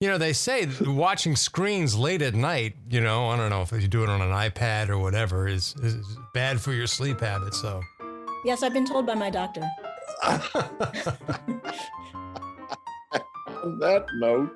You 0.00 0.08
know, 0.08 0.18
they 0.18 0.32
say 0.32 0.68
watching 0.82 1.34
screens 1.34 1.96
late 1.96 2.22
at 2.22 2.34
night. 2.34 2.76
You 2.88 3.00
know, 3.00 3.28
I 3.30 3.36
don't 3.36 3.50
know 3.50 3.62
if 3.62 3.72
you 3.72 3.88
do 3.88 4.04
it 4.04 4.08
on 4.08 4.20
an 4.20 4.30
iPad 4.30 4.90
or 4.90 4.98
whatever 4.98 5.48
is 5.48 5.74
is 5.82 6.16
bad 6.34 6.60
for 6.60 6.72
your 6.72 6.86
sleep 6.86 7.20
habits. 7.20 7.60
So 7.60 7.82
Yes, 8.44 8.62
I've 8.62 8.72
been 8.72 8.86
told 8.86 9.06
by 9.06 9.14
my 9.14 9.30
doctor. 9.30 9.62
On 13.64 13.78
that 13.80 14.06
note, 14.14 14.52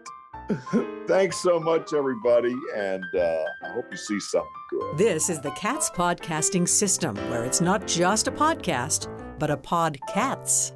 thanks 1.07 1.37
so 1.39 1.59
much, 1.59 1.93
everybody, 1.93 2.55
and 2.75 3.05
uh, 3.15 3.45
I 3.63 3.69
hope 3.69 3.87
you 3.91 3.97
see 3.97 4.21
something 4.21 4.51
good. 4.71 4.99
This 4.99 5.31
is 5.31 5.41
the 5.41 5.51
Cats 5.53 5.91
Podcasting 5.91 6.69
System, 6.69 7.15
where 7.31 7.45
it's 7.45 7.61
not 7.61 7.87
just 7.87 8.29
a 8.29 8.33
podcast, 8.33 9.09
but 9.39 9.51
a 9.51 9.57
podcats. 9.57 10.73